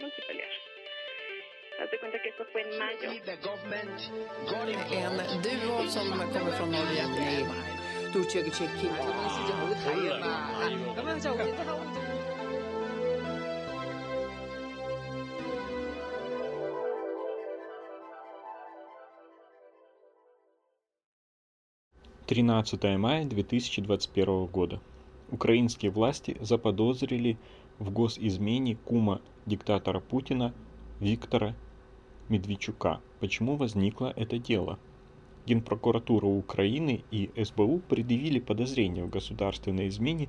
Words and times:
forma 0.00 0.12
de 0.16 0.22
pelear. 0.26 0.48
Haz 1.80 1.90
de 1.90 1.98
cuenta 1.98 2.18
que 2.22 2.28
esto 2.30 2.44
fue 2.52 2.62
en 2.62 2.78
mayo. 2.78 3.10
En 5.32 5.42
duo 5.42 5.88
som 5.88 6.08
kommer 6.10 6.52
från 6.52 6.70
Norge. 6.70 7.04
Тринадцатое 22.26 22.96
мая 22.96 23.28
2021 23.28 24.50
года. 24.50 24.80
Украинские 25.30 25.90
власти 25.90 26.36
заподозрили 26.40 27.36
в 27.80 27.90
госизмене 27.90 28.76
кума 28.76 29.20
диктатора 29.46 30.00
Путина 30.00 30.52
Виктора 31.00 31.54
Медведчука. 32.28 33.00
Почему 33.20 33.56
возникло 33.56 34.12
это 34.14 34.38
дело? 34.38 34.78
Генпрокуратура 35.46 36.26
Украины 36.26 37.02
и 37.10 37.30
СБУ 37.42 37.78
предъявили 37.88 38.38
подозрения 38.38 39.02
в 39.02 39.10
государственной 39.10 39.88
измене 39.88 40.28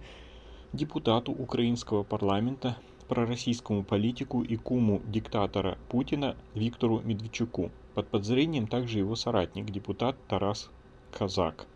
депутату 0.72 1.34
украинского 1.34 2.04
парламента, 2.04 2.78
пророссийскому 3.10 3.84
политику 3.84 4.42
и 4.42 4.56
куму 4.56 5.02
диктатора 5.06 5.78
Путина 5.90 6.38
Виктору 6.56 7.02
Медведчуку. 7.02 7.70
Под 7.94 8.08
подозрением 8.08 8.68
также 8.68 9.00
его 9.00 9.16
соратник, 9.16 9.66
депутат 9.66 10.16
Тарас 10.30 10.72
Казак. 11.12 11.68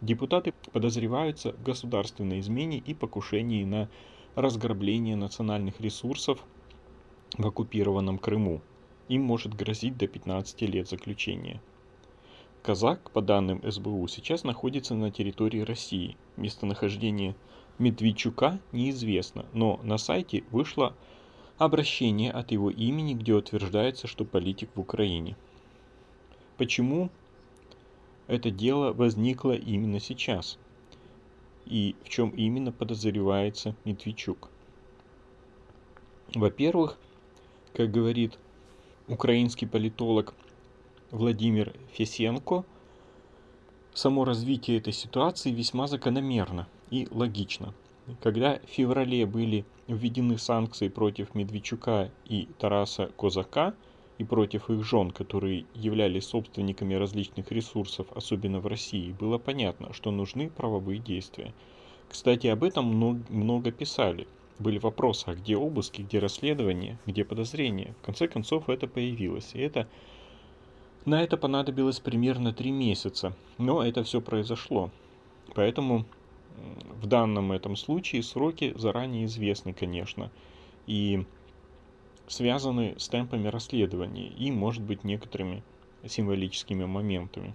Депутаты 0.00 0.54
подозреваются 0.72 1.52
в 1.52 1.62
государственной 1.62 2.40
измене 2.40 2.78
и 2.78 2.94
покушении 2.94 3.64
на 3.64 3.90
разграбление 4.36 5.16
национальных 5.16 5.80
ресурсов 5.80 6.38
в 7.36 7.46
оккупированном 7.46 8.18
Крыму. 8.18 8.60
Им 9.08 9.22
может 9.22 9.54
грозить 9.54 9.96
до 9.96 10.06
15 10.06 10.62
лет 10.62 10.88
заключения. 10.88 11.60
Казак, 12.62 13.10
по 13.12 13.22
данным 13.22 13.62
СБУ, 13.68 14.06
сейчас 14.08 14.44
находится 14.44 14.94
на 14.94 15.10
территории 15.10 15.60
России. 15.60 16.16
Местонахождение 16.36 17.34
Медведчука 17.78 18.60
неизвестно, 18.72 19.46
но 19.52 19.80
на 19.82 19.96
сайте 19.96 20.44
вышло 20.50 20.94
обращение 21.56 22.30
от 22.30 22.50
его 22.50 22.70
имени, 22.70 23.14
где 23.14 23.34
утверждается, 23.34 24.06
что 24.06 24.24
политик 24.24 24.70
в 24.74 24.80
Украине. 24.80 25.36
Почему 26.58 27.10
это 28.26 28.50
дело 28.50 28.92
возникло 28.92 29.52
именно 29.52 30.00
сейчас? 30.00 30.58
И 31.66 31.96
в 32.04 32.08
чем 32.08 32.30
именно 32.30 32.72
подозревается 32.72 33.74
Медведчук. 33.84 34.48
Во-первых, 36.34 36.98
как 37.74 37.90
говорит 37.90 38.38
украинский 39.08 39.66
политолог 39.66 40.34
Владимир 41.10 41.74
Фесенко, 41.92 42.64
само 43.94 44.24
развитие 44.24 44.78
этой 44.78 44.92
ситуации 44.92 45.50
весьма 45.50 45.86
закономерно 45.86 46.68
и 46.90 47.08
логично. 47.10 47.74
Когда 48.22 48.58
в 48.58 48.68
феврале 48.68 49.26
были 49.26 49.64
введены 49.88 50.38
санкции 50.38 50.88
против 50.88 51.34
Медведчука 51.34 52.10
и 52.24 52.48
Тараса 52.58 53.10
Козака 53.16 53.74
и 54.18 54.24
против 54.24 54.70
их 54.70 54.84
жен, 54.84 55.10
которые 55.10 55.66
являлись 55.74 56.26
собственниками 56.26 56.94
различных 56.94 57.52
ресурсов, 57.52 58.06
особенно 58.14 58.60
в 58.60 58.66
России, 58.66 59.12
было 59.12 59.38
понятно, 59.38 59.92
что 59.92 60.10
нужны 60.10 60.48
правовые 60.48 60.98
действия. 60.98 61.52
Кстати, 62.08 62.46
об 62.46 62.64
этом 62.64 62.86
много 63.28 63.72
писали. 63.72 64.26
Были 64.58 64.78
вопросы, 64.78 65.24
а 65.28 65.34
где 65.34 65.56
обыски, 65.56 66.02
где 66.02 66.18
расследование, 66.18 66.98
где 67.04 67.24
подозрения. 67.24 67.94
В 68.00 68.06
конце 68.06 68.26
концов, 68.26 68.70
это 68.70 68.86
появилось. 68.86 69.50
И 69.54 69.58
это 69.58 69.86
на 71.04 71.22
это 71.22 71.36
понадобилось 71.36 72.00
примерно 72.00 72.52
три 72.52 72.70
месяца, 72.70 73.36
но 73.58 73.82
это 73.82 74.02
все 74.02 74.20
произошло. 74.20 74.90
Поэтому 75.54 76.06
в 77.02 77.06
данном 77.06 77.52
этом 77.52 77.76
случае 77.76 78.22
сроки 78.22 78.72
заранее 78.76 79.26
известны, 79.26 79.74
конечно, 79.74 80.30
и 80.86 81.26
связаны 82.28 82.94
с 82.98 83.08
темпами 83.08 83.48
расследования 83.48 84.28
и, 84.28 84.50
может 84.50 84.82
быть, 84.82 85.04
некоторыми 85.04 85.62
символическими 86.06 86.84
моментами. 86.84 87.54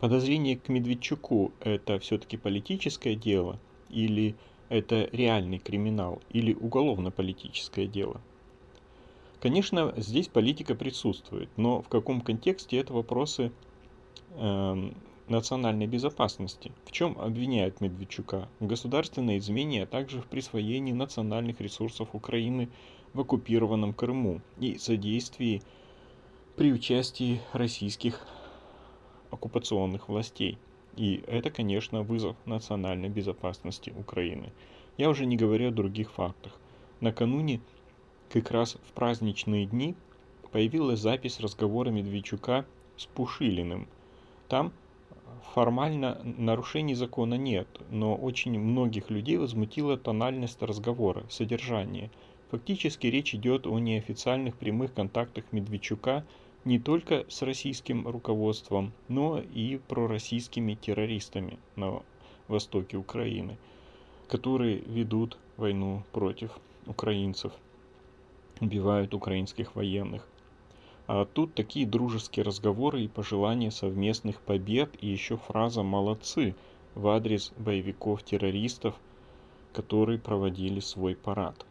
Подозрение 0.00 0.56
к 0.56 0.68
Медведчуку– 0.68 1.52
это 1.60 1.98
все-таки 1.98 2.36
политическое 2.36 3.16
дело 3.16 3.58
или 3.90 4.36
это 4.68 5.08
реальный 5.12 5.58
криминал 5.58 6.20
или 6.30 6.54
уголовно-политическое 6.54 7.86
дело? 7.86 8.20
Конечно, 9.40 9.94
здесь 9.96 10.28
политика 10.28 10.74
присутствует, 10.74 11.48
но 11.56 11.82
в 11.82 11.88
каком 11.88 12.20
контексте 12.20 12.76
это 12.78 12.92
вопросы 12.92 13.52
э, 14.30 14.90
национальной 15.30 15.86
безопасности? 15.86 16.72
В 16.84 16.92
чем 16.92 17.16
обвиняют 17.18 17.80
Медведчука? 17.80 18.48
В 18.60 18.66
государственной 18.66 19.38
измене, 19.38 19.82
а 19.82 19.86
также 19.86 20.20
в 20.20 20.26
присвоении 20.26 20.92
национальных 20.92 21.60
ресурсов 21.60 22.14
Украины 22.14 22.68
в 23.14 23.20
оккупированном 23.20 23.92
Крыму 23.92 24.40
и 24.58 24.78
содействии 24.78 25.62
при 26.56 26.72
участии 26.72 27.40
российских 27.52 28.26
оккупационных 29.30 30.08
властей. 30.08 30.58
И 30.96 31.22
это, 31.26 31.50
конечно, 31.50 32.02
вызов 32.02 32.36
национальной 32.44 33.08
безопасности 33.08 33.94
Украины. 33.96 34.52
Я 34.96 35.10
уже 35.10 35.26
не 35.26 35.36
говорю 35.36 35.68
о 35.68 35.72
других 35.72 36.10
фактах. 36.10 36.52
Накануне 37.00 37.60
как 38.30 38.50
раз 38.50 38.74
в 38.74 38.92
праздничные 38.92 39.66
дни 39.66 39.94
появилась 40.50 41.00
запись 41.00 41.40
разговора 41.40 41.90
Медведчука 41.90 42.66
с 42.96 43.06
Пушилиным. 43.06 43.86
Там 44.48 44.72
формально 45.54 46.20
нарушений 46.24 46.94
закона 46.94 47.34
нет, 47.34 47.68
но 47.90 48.14
очень 48.14 48.58
многих 48.58 49.10
людей 49.10 49.36
возмутила 49.36 49.96
тональность 49.96 50.62
разговора, 50.62 51.24
содержание. 51.30 52.10
Фактически 52.50 53.06
речь 53.06 53.34
идет 53.34 53.66
о 53.66 53.78
неофициальных 53.78 54.56
прямых 54.56 54.94
контактах 54.94 55.44
Медведчука 55.52 56.24
не 56.64 56.78
только 56.78 57.24
с 57.28 57.42
российским 57.42 58.06
руководством, 58.06 58.92
но 59.08 59.40
и 59.40 59.78
пророссийскими 59.88 60.74
террористами 60.74 61.58
на 61.76 62.02
востоке 62.48 62.96
Украины, 62.96 63.58
которые 64.28 64.78
ведут 64.78 65.38
войну 65.56 66.04
против 66.12 66.58
украинцев 66.86 67.52
убивают 68.60 69.14
украинских 69.14 69.74
военных. 69.74 70.26
А 71.08 71.24
тут 71.24 71.54
такие 71.54 71.86
дружеские 71.86 72.44
разговоры 72.44 73.00
и 73.00 73.08
пожелания 73.08 73.70
совместных 73.70 74.42
побед 74.42 74.90
и 75.00 75.06
еще 75.06 75.38
фраза 75.38 75.82
«молодцы» 75.82 76.54
в 76.94 77.08
адрес 77.08 77.50
боевиков-террористов, 77.56 78.94
которые 79.72 80.18
проводили 80.18 80.80
свой 80.80 81.16
парад. 81.16 81.64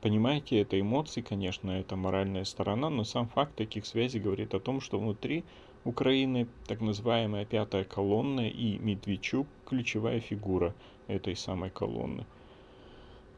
Понимаете, 0.00 0.60
это 0.60 0.80
эмоции, 0.80 1.20
конечно, 1.20 1.70
это 1.70 1.94
моральная 1.94 2.42
сторона, 2.42 2.90
но 2.90 3.04
сам 3.04 3.28
факт 3.28 3.54
таких 3.54 3.86
связей 3.86 4.18
говорит 4.18 4.54
о 4.54 4.60
том, 4.60 4.80
что 4.80 4.98
внутри 4.98 5.44
Украины 5.84 6.48
так 6.66 6.80
называемая 6.80 7.44
пятая 7.44 7.84
колонна 7.84 8.48
и 8.48 8.76
Медведчук– 8.78 9.46
ключевая 9.68 10.18
фигура 10.18 10.74
этой 11.06 11.36
самой 11.36 11.70
колонны– 11.70 12.26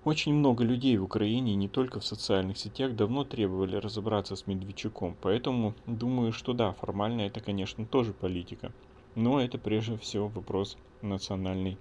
очень 0.04 0.34
много 0.34 0.64
людей 0.64 0.96
в 0.98 1.04
Украине, 1.04 1.54
не 1.54 1.68
только 1.68 1.98
в 1.98 2.04
социальных 2.04 2.58
сетях, 2.58 2.94
давно 2.94 3.24
требовали 3.24 3.76
разобраться 3.76 4.36
с 4.36 4.46
Медведчуком, 4.46 5.16
поэтому 5.20 5.74
думаю, 5.86 6.32
что 6.32 6.52
да, 6.52 6.72
формально 6.72 7.22
это, 7.22 7.40
конечно, 7.40 7.86
тоже 7.86 8.12
политика, 8.12 8.72
но 9.14 9.40
это 9.40 9.58
прежде 9.58 9.96
всего 9.96 10.28
вопрос 10.28 10.76
национальной 11.02 11.78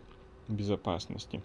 безопасности. 0.48 1.42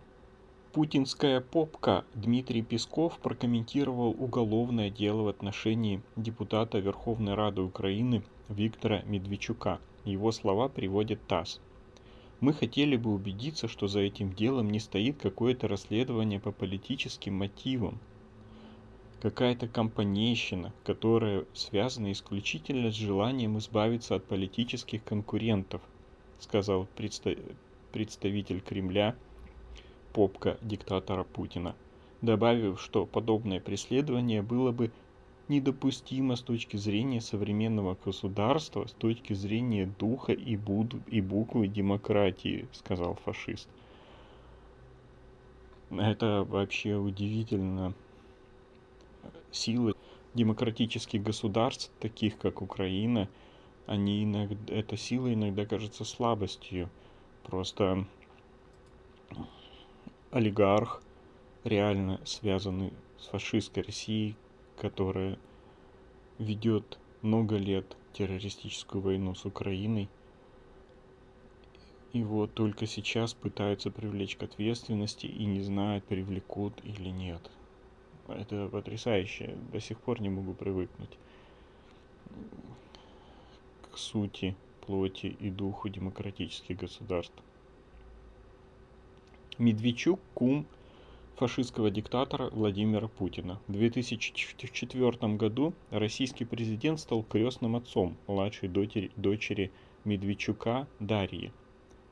Путинская 0.72 1.40
попка 1.40 2.04
Дмитрий 2.14 2.62
Песков 2.62 3.18
прокомментировал 3.18 4.10
уголовное 4.10 4.90
дело 4.90 5.22
в 5.22 5.28
отношении 5.28 6.02
депутата 6.14 6.78
Верховной 6.78 7.34
Рады 7.34 7.62
Украины 7.62 8.22
Виктора 8.48 9.02
Медведчука. 9.06 9.80
Его 10.04 10.30
слова 10.30 10.68
приводит 10.68 11.26
ТАСС. 11.26 11.60
Мы 12.40 12.52
хотели 12.52 12.96
бы 12.96 13.12
убедиться, 13.12 13.66
что 13.66 13.88
за 13.88 13.98
этим 13.98 14.32
делом 14.32 14.70
не 14.70 14.78
стоит 14.78 15.20
какое-то 15.20 15.66
расследование 15.66 16.38
по 16.38 16.52
политическим 16.52 17.34
мотивам, 17.34 17.98
какая-то 19.20 19.66
компанейщина, 19.66 20.72
которая 20.84 21.46
связана 21.52 22.12
исключительно 22.12 22.92
с 22.92 22.94
желанием 22.94 23.58
избавиться 23.58 24.14
от 24.14 24.24
политических 24.24 25.02
конкурентов, 25.02 25.82
сказал 26.38 26.86
представитель 27.90 28.60
Кремля 28.60 29.16
попка 30.12 30.58
диктатора 30.62 31.24
Путина, 31.24 31.74
добавив, 32.22 32.80
что 32.80 33.04
подобное 33.04 33.58
преследование 33.58 34.42
было 34.42 34.70
бы 34.70 34.92
недопустимо 35.48 36.36
с 36.36 36.42
точки 36.42 36.76
зрения 36.76 37.20
современного 37.20 37.96
государства, 38.04 38.86
с 38.86 38.92
точки 38.92 39.32
зрения 39.32 39.86
духа 39.98 40.32
и, 40.32 40.56
буд 40.56 40.94
и 41.06 41.20
буквы 41.20 41.68
демократии, 41.68 42.68
сказал 42.72 43.14
фашист. 43.24 43.68
Это 45.90 46.44
вообще 46.48 46.96
удивительно 46.96 47.94
силы 49.50 49.94
демократических 50.34 51.22
государств, 51.22 51.90
таких 51.98 52.38
как 52.38 52.60
Украина, 52.62 53.28
они 53.86 54.24
иногда, 54.24 54.74
эта 54.74 54.96
сила 54.96 55.32
иногда 55.32 55.64
кажется 55.64 56.04
слабостью. 56.04 56.90
Просто 57.44 58.06
олигарх 60.30 61.02
реально 61.64 62.20
связанный 62.24 62.92
с 63.18 63.26
фашистской 63.28 63.82
Россией, 63.82 64.36
которая 64.80 65.38
ведет 66.38 66.98
много 67.22 67.56
лет 67.56 67.96
террористическую 68.12 69.02
войну 69.02 69.34
с 69.34 69.44
Украиной. 69.44 70.08
И 72.12 72.22
вот 72.22 72.54
только 72.54 72.86
сейчас 72.86 73.34
пытаются 73.34 73.90
привлечь 73.90 74.36
к 74.36 74.42
ответственности 74.42 75.26
и 75.26 75.44
не 75.44 75.60
знают, 75.62 76.04
привлекут 76.04 76.80
или 76.84 77.10
нет. 77.10 77.50
Это 78.28 78.68
потрясающе. 78.68 79.56
До 79.72 79.80
сих 79.80 80.00
пор 80.00 80.20
не 80.20 80.30
могу 80.30 80.54
привыкнуть 80.54 81.18
к 83.92 83.98
сути, 83.98 84.56
плоти 84.86 85.26
и 85.26 85.50
духу 85.50 85.88
демократических 85.88 86.76
государств. 86.76 87.34
Медведчук– 89.58 90.20
кум 90.34 90.66
фашистского 91.38 91.88
диктатора 91.88 92.50
Владимира 92.50 93.06
Путина. 93.06 93.60
В 93.68 93.72
2004 93.72 95.36
году 95.36 95.72
российский 95.90 96.44
президент 96.44 96.98
стал 96.98 97.22
крестным 97.22 97.76
отцом 97.76 98.16
младшей 98.26 98.68
дочери, 98.68 99.12
дочери 99.14 99.70
Медведчука 100.04 100.88
Дарьи. 100.98 101.52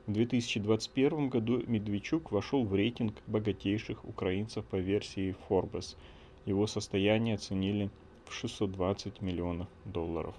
В 0.05 0.13
2021 0.13 1.27
году 1.27 1.61
Медведчук 1.67 2.31
вошел 2.31 2.63
в 2.63 2.73
рейтинг 2.73 3.15
богатейших 3.27 4.05
украинцев 4.05 4.63
по 4.63 4.77
версии 4.77 5.35
Forbes. 5.49 5.97
Его 6.45 6.65
состояние 6.65 7.35
оценили 7.35 7.89
в 8.29 8.33
620 8.33 9.21
миллионов 9.21 9.67
долларов. 9.83 10.35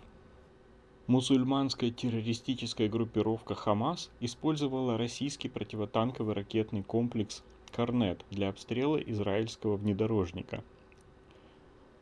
Мусульманская 1.09 1.91
террористическая 1.91 2.89
группировка 2.89 3.55
Хамас 3.55 4.11
использовала 4.21 4.97
российский 4.97 5.51
противотанковый 5.51 6.35
ракетный 6.35 6.83
комплекс 6.83 7.43
Корнет 7.71 8.25
для 8.31 8.49
обстрела 8.49 8.97
израильского 8.97 9.77
внедорожника. 9.77 10.63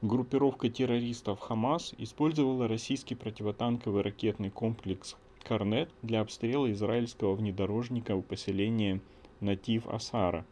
Группировка 0.02 0.68
террористов 0.68 1.40
Хамас 1.40 1.94
использовала 1.98 2.68
российский 2.68 3.14
противотанковый 3.14 4.02
ракетный 4.02 4.50
комплекс 4.50 5.16
Корнет 5.42 5.90
для 6.02 6.20
обстрела 6.20 6.70
израильского 6.72 7.34
внедорожника 7.34 8.14
у 8.14 8.22
поселения 8.22 9.00
Натив 9.40 9.86
Асара. 9.86 10.44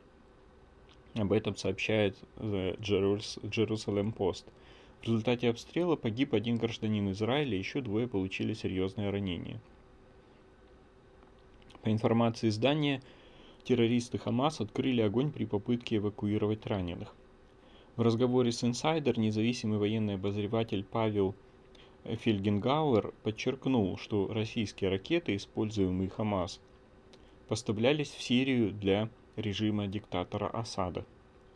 Об 1.14 1.32
этом 1.32 1.56
сообщает 1.56 2.17
The 2.37 2.78
Jerusalem 2.81 4.14
Post. 4.14 4.44
В 5.00 5.05
результате 5.05 5.50
обстрела 5.50 5.96
погиб 5.96 6.32
один 6.32 6.56
гражданин 6.56 7.10
Израиля, 7.10 7.58
еще 7.58 7.81
двое 7.81 8.08
получили 8.08 8.55
серьезные 8.55 9.10
ранения. 9.10 9.60
По 11.82 11.90
информации 11.93 12.49
издания, 12.49 13.02
террористы 13.64 14.19
Хамас 14.19 14.61
открыли 14.61 15.00
огонь 15.00 15.32
при 15.32 15.46
попытке 15.46 15.96
эвакуировать 15.96 16.66
раненых. 16.66 17.14
В 17.96 18.02
разговоре 18.02 18.52
с 18.52 18.62
Insider 18.62 19.19
независимый 19.19 19.78
военный 19.78 20.14
обозреватель 20.14 20.84
Павел 20.84 21.34
Фельгенгауэр 22.05 23.14
подчеркнул, 23.22 23.96
что 23.96 24.32
российские 24.32 24.90
ракеты, 24.90 25.37
используемые 25.37 26.11
Хамас, 26.11 26.61
поставлялись 27.49 28.11
в 28.11 28.22
Сирию 28.22 28.72
для 28.72 29.08
режима 29.37 29.87
диктатора 29.87 30.49
Асада. 30.49 31.06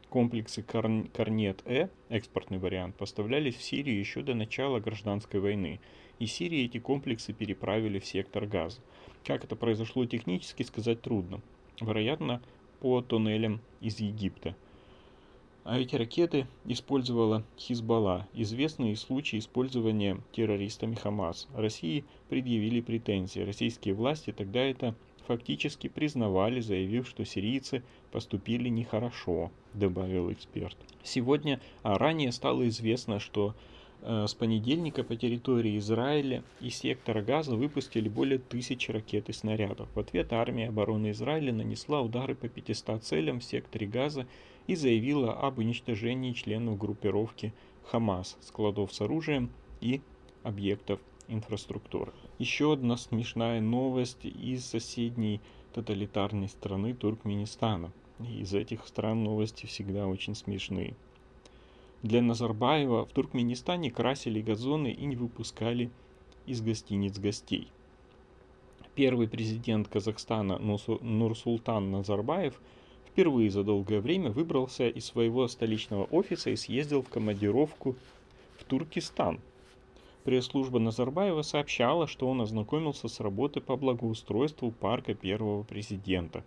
Комплексы 0.08 0.62
Корнет-Э, 0.62 1.90
экспортный 2.08 2.58
вариант, 2.58 2.96
поставлялись 2.96 3.56
в 3.56 3.62
Сирию 3.62 3.98
еще 3.98 4.22
до 4.22 4.34
начала 4.34 4.80
гражданской 4.80 5.40
войны. 5.40 5.80
Из 6.18 6.32
Сирии 6.32 6.64
эти 6.64 6.78
комплексы 6.78 7.34
переправили 7.34 7.98
в 7.98 8.06
сектор 8.06 8.46
Газа. 8.46 8.80
Как 9.24 9.44
это 9.44 9.54
произошло 9.54 10.06
технически, 10.06 10.62
сказать 10.62 11.02
трудно 11.02 11.42
вероятно, 11.80 12.40
по 12.80 13.00
туннелям 13.02 13.60
из 13.80 14.00
Египта. 14.00 14.54
А 15.64 15.78
эти 15.78 15.96
ракеты 15.96 16.46
использовала 16.64 17.44
Хизбалла, 17.58 18.26
известные 18.32 18.96
случаи 18.96 19.38
использования 19.38 20.18
террористами 20.32 20.94
Хамас. 20.94 21.46
России 21.54 22.04
предъявили 22.30 22.80
претензии. 22.80 23.40
Российские 23.40 23.92
власти 23.92 24.32
тогда 24.32 24.60
это 24.60 24.94
фактически 25.26 25.88
признавали, 25.88 26.60
заявив, 26.60 27.06
что 27.06 27.26
сирийцы 27.26 27.82
поступили 28.10 28.70
нехорошо, 28.70 29.50
добавил 29.74 30.32
эксперт. 30.32 30.76
Сегодня, 31.02 31.60
а 31.82 31.98
ранее 31.98 32.32
стало 32.32 32.66
известно, 32.68 33.20
что 33.20 33.54
с 34.02 34.34
понедельника 34.34 35.02
по 35.02 35.16
территории 35.16 35.78
Израиля 35.78 36.44
и 36.60 36.70
сектора 36.70 37.22
Газа 37.22 37.56
выпустили 37.56 38.08
более 38.08 38.38
тысячи 38.38 38.90
ракет 38.90 39.28
и 39.28 39.32
снарядов. 39.32 39.88
В 39.94 39.98
ответ 39.98 40.32
армия 40.32 40.68
обороны 40.68 41.10
Израиля 41.10 41.52
нанесла 41.52 42.00
удары 42.00 42.34
по 42.34 42.48
500 42.48 43.02
целям 43.02 43.40
в 43.40 43.44
секторе 43.44 43.86
Газа 43.86 44.26
и 44.66 44.76
заявила 44.76 45.32
об 45.32 45.58
уничтожении 45.58 46.32
членов 46.32 46.78
группировки 46.78 47.52
Хамас, 47.84 48.36
складов 48.40 48.92
с 48.92 49.00
оружием 49.00 49.50
и 49.80 50.00
объектов 50.42 51.00
инфраструктуры. 51.26 52.12
Еще 52.38 52.72
одна 52.72 52.96
смешная 52.96 53.60
новость 53.60 54.24
из 54.24 54.64
соседней 54.64 55.40
тоталитарной 55.74 56.48
страны 56.48 56.94
Туркменистана. 56.94 57.92
Из 58.20 58.54
этих 58.54 58.86
стран 58.86 59.24
новости 59.24 59.66
всегда 59.66 60.06
очень 60.06 60.34
смешные. 60.34 60.94
Для 62.02 62.22
Назарбаева 62.22 63.06
в 63.06 63.12
Туркменистане 63.12 63.90
красили 63.90 64.40
газоны 64.40 64.92
и 64.92 65.04
не 65.04 65.16
выпускали 65.16 65.90
из 66.46 66.60
гостиниц 66.60 67.18
гостей. 67.18 67.68
Первый 68.94 69.26
президент 69.26 69.88
Казахстана 69.88 70.58
Нурсултан 70.58 71.90
Назарбаев 71.90 72.60
впервые 73.06 73.50
за 73.50 73.64
долгое 73.64 74.00
время 74.00 74.30
выбрался 74.30 74.88
из 74.88 75.06
своего 75.06 75.48
столичного 75.48 76.04
офиса 76.04 76.50
и 76.50 76.56
съездил 76.56 77.02
в 77.02 77.08
командировку 77.08 77.96
в 78.58 78.64
Туркестан. 78.64 79.40
Пресс-служба 80.22 80.78
Назарбаева 80.78 81.42
сообщала, 81.42 82.06
что 82.06 82.28
он 82.28 82.42
ознакомился 82.42 83.08
с 83.08 83.18
работой 83.18 83.60
по 83.60 83.76
благоустройству 83.76 84.70
парка 84.70 85.14
первого 85.14 85.64
президента. 85.64 86.44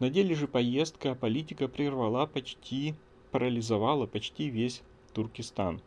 На 0.00 0.10
деле 0.10 0.34
же 0.34 0.48
поездка 0.48 1.14
политика 1.14 1.66
прервала 1.68 2.26
почти 2.26 2.94
парализовала 3.32 4.06
почти 4.06 4.48
весь 4.48 4.82
Туркестан. 5.14 5.80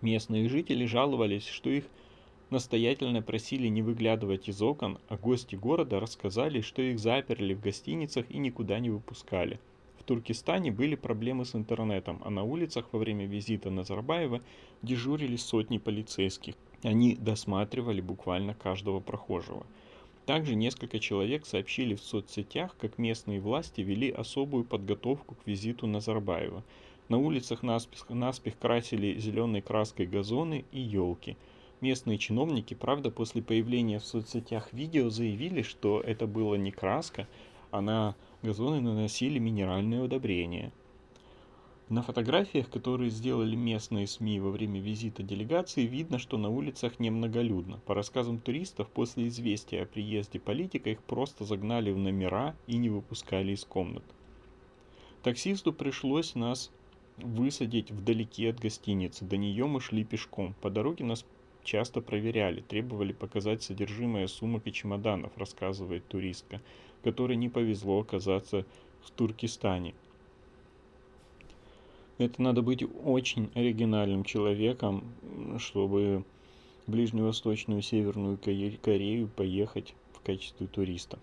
Местные 0.00 0.48
жители 0.48 0.86
жаловались, 0.86 1.46
что 1.46 1.68
их 1.68 1.84
настоятельно 2.48 3.20
просили 3.20 3.66
не 3.66 3.82
выглядывать 3.82 4.48
из 4.48 4.62
окон, 4.62 4.98
а 5.08 5.18
гости 5.18 5.56
города 5.56 6.00
рассказали, 6.00 6.62
что 6.62 6.80
их 6.80 6.98
заперли 6.98 7.52
в 7.52 7.60
гостиницах 7.60 8.30
и 8.30 8.38
никуда 8.38 8.78
не 8.78 8.90
выпускали. 8.90 9.60
В 9.98 10.04
Туркестане 10.04 10.72
были 10.72 10.94
проблемы 10.94 11.44
с 11.44 11.54
интернетом, 11.54 12.22
а 12.24 12.30
на 12.30 12.42
улицах 12.42 12.86
во 12.92 12.98
время 12.98 13.26
визита 13.26 13.70
Назарбаева 13.70 14.40
дежурили 14.82 15.36
сотни 15.36 15.78
полицейских. 15.78 16.54
Они 16.82 17.14
досматривали 17.14 18.00
буквально 18.00 18.54
каждого 18.54 19.00
прохожего– 19.00 19.66
также 20.30 20.54
несколько 20.54 21.00
человек 21.00 21.44
сообщили 21.44 21.96
в 21.96 22.02
соцсетях, 22.04 22.76
как 22.80 22.98
местные 22.98 23.40
власти 23.40 23.80
вели 23.80 24.12
особую 24.12 24.62
подготовку 24.62 25.34
к 25.34 25.44
визиту 25.44 25.88
Назарбаева. 25.88 26.62
На 27.08 27.18
улицах 27.18 27.64
наспех, 27.64 28.08
наспех 28.08 28.56
красили 28.56 29.18
зеленой 29.18 29.60
краской 29.60 30.06
газоны 30.06 30.64
и 30.70 30.78
елки. 30.78 31.36
Местные 31.80 32.16
чиновники, 32.16 32.74
правда, 32.74 33.10
после 33.10 33.42
появления 33.42 33.98
в 33.98 34.04
соцсетях 34.04 34.72
видео 34.72 35.10
заявили, 35.10 35.62
что 35.62 36.00
это 36.00 36.28
было 36.28 36.54
не 36.54 36.70
краска, 36.70 37.26
а 37.72 37.80
на 37.80 38.14
газоны 38.42 38.80
наносили 38.80 39.40
минеральное 39.40 40.00
удобрение– 40.00 40.70
на 41.90 42.02
фотографиях, 42.02 42.70
которые 42.70 43.10
сделали 43.10 43.56
местные 43.56 44.06
СМИ 44.06 44.38
во 44.38 44.50
время 44.50 44.80
визита 44.80 45.24
делегации, 45.24 45.86
видно, 45.86 46.20
что 46.20 46.38
на 46.38 46.48
улицах 46.48 47.00
немноголюдно. 47.00 47.80
По 47.84 47.94
рассказам 47.94 48.38
туристов, 48.38 48.88
после 48.88 49.26
известия 49.26 49.82
о 49.82 49.86
приезде 49.86 50.38
политика 50.38 50.88
их 50.88 51.02
просто 51.02 51.44
загнали 51.44 51.90
в 51.90 51.98
номера 51.98 52.54
и 52.68 52.76
не 52.76 52.88
выпускали 52.88 53.52
из 53.52 53.64
комнат. 53.64 54.04
Таксисту 55.24 55.72
пришлось 55.72 56.36
нас 56.36 56.70
высадить 57.16 57.90
вдалеке 57.90 58.50
от 58.50 58.60
гостиницы. 58.60 59.24
До 59.24 59.36
нее 59.36 59.66
мы 59.66 59.80
шли 59.80 60.04
пешком. 60.04 60.54
По 60.60 60.70
дороге 60.70 61.04
нас 61.04 61.26
часто 61.64 62.00
проверяли, 62.00 62.60
требовали 62.60 63.12
показать 63.12 63.64
содержимое 63.64 64.28
сумок 64.28 64.62
и 64.66 64.72
чемоданов, 64.72 65.36
рассказывает 65.36 66.06
туристка, 66.06 66.62
которой 67.02 67.36
не 67.36 67.48
повезло 67.48 67.98
оказаться 67.98 68.64
в 69.02 69.10
Туркестане. 69.10 69.94
Это 72.20 72.42
надо 72.42 72.60
быть 72.60 72.84
очень 73.02 73.48
оригинальным 73.54 74.24
человеком, 74.24 75.04
чтобы 75.56 76.22
в 76.86 76.90
Ближневосточную 76.90 77.80
Северную 77.80 78.36
Корею 78.36 79.28
поехать 79.28 79.94
в 80.12 80.20
качестве 80.20 80.66
туриста. 80.66 81.18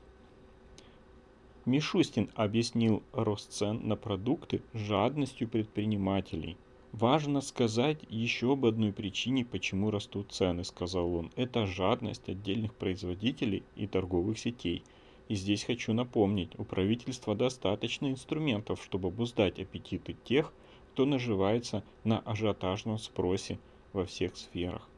Мишустин 1.65 2.31
объяснил 2.33 3.03
рост 3.13 3.51
цен 3.51 3.87
на 3.87 3.95
продукты 3.95 4.63
жадностью 4.73 5.47
предпринимателей. 5.47 6.57
Важно 6.93 7.41
сказать 7.41 7.99
еще 8.09 8.53
об 8.53 8.65
одной 8.65 8.91
причине, 8.91 9.45
почему 9.45 9.91
растут 9.91 10.31
цены, 10.31 10.63
сказал 10.63 11.13
он. 11.13 11.31
Это 11.35 11.67
жадность 11.67 12.27
отдельных 12.27 12.73
производителей 12.73 13.61
и 13.75 13.85
торговых 13.85 14.39
сетей. 14.39 14.81
И 15.27 15.35
здесь 15.35 15.63
хочу 15.63 15.93
напомнить, 15.93 16.57
у 16.57 16.63
правительства 16.63 17.35
достаточно 17.35 18.09
инструментов, 18.09 18.81
чтобы 18.83 19.09
обуздать 19.09 19.59
аппетиты 19.59 20.15
тех, 20.23 20.51
кто 20.97 21.05
наживается 21.05 21.83
на 22.03 22.21
ажиотажном 22.21 22.97
спросе 22.97 23.59
во 23.93 24.07
всех 24.07 24.35
сферах. 24.35 24.89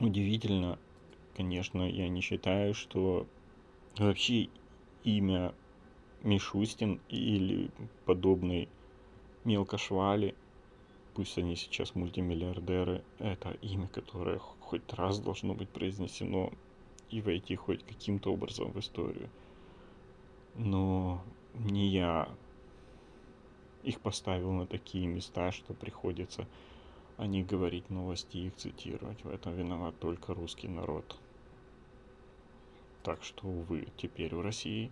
Удивительно, 0.00 0.80
конечно, 1.36 1.88
я 1.88 2.08
не 2.08 2.20
считаю, 2.20 2.74
что 2.74 3.24
вообще 3.96 4.48
имя 5.04 5.54
Мишустин 6.24 7.00
или 7.08 7.70
подобный 8.04 8.68
мелкошвали, 9.44 10.34
пусть 11.14 11.38
они 11.38 11.54
сейчас 11.54 11.94
мультимиллиардеры, 11.94 13.04
это 13.20 13.52
имя, 13.62 13.86
которое 13.86 14.40
хоть 14.58 14.92
раз 14.92 15.20
должно 15.20 15.54
быть 15.54 15.68
произнесено 15.68 16.50
и 17.10 17.20
войти 17.20 17.54
хоть 17.54 17.84
каким-то 17.84 18.32
образом 18.32 18.72
в 18.72 18.80
историю. 18.80 19.30
Но 20.56 21.22
не 21.54 21.86
я 21.86 22.28
их 23.86 24.00
поставил 24.00 24.50
на 24.50 24.66
такие 24.66 25.06
места, 25.06 25.52
что 25.52 25.72
приходится 25.72 26.46
о 27.16 27.26
них 27.26 27.46
говорить 27.46 27.88
новости 27.88 28.36
и 28.36 28.46
их 28.48 28.56
цитировать. 28.56 29.24
В 29.24 29.30
этом 29.30 29.54
виноват 29.54 29.98
только 30.00 30.34
русский 30.34 30.66
народ. 30.66 31.16
Так 33.04 33.22
что, 33.22 33.46
увы, 33.46 33.86
теперь 33.96 34.34
в 34.34 34.40
России 34.40 34.90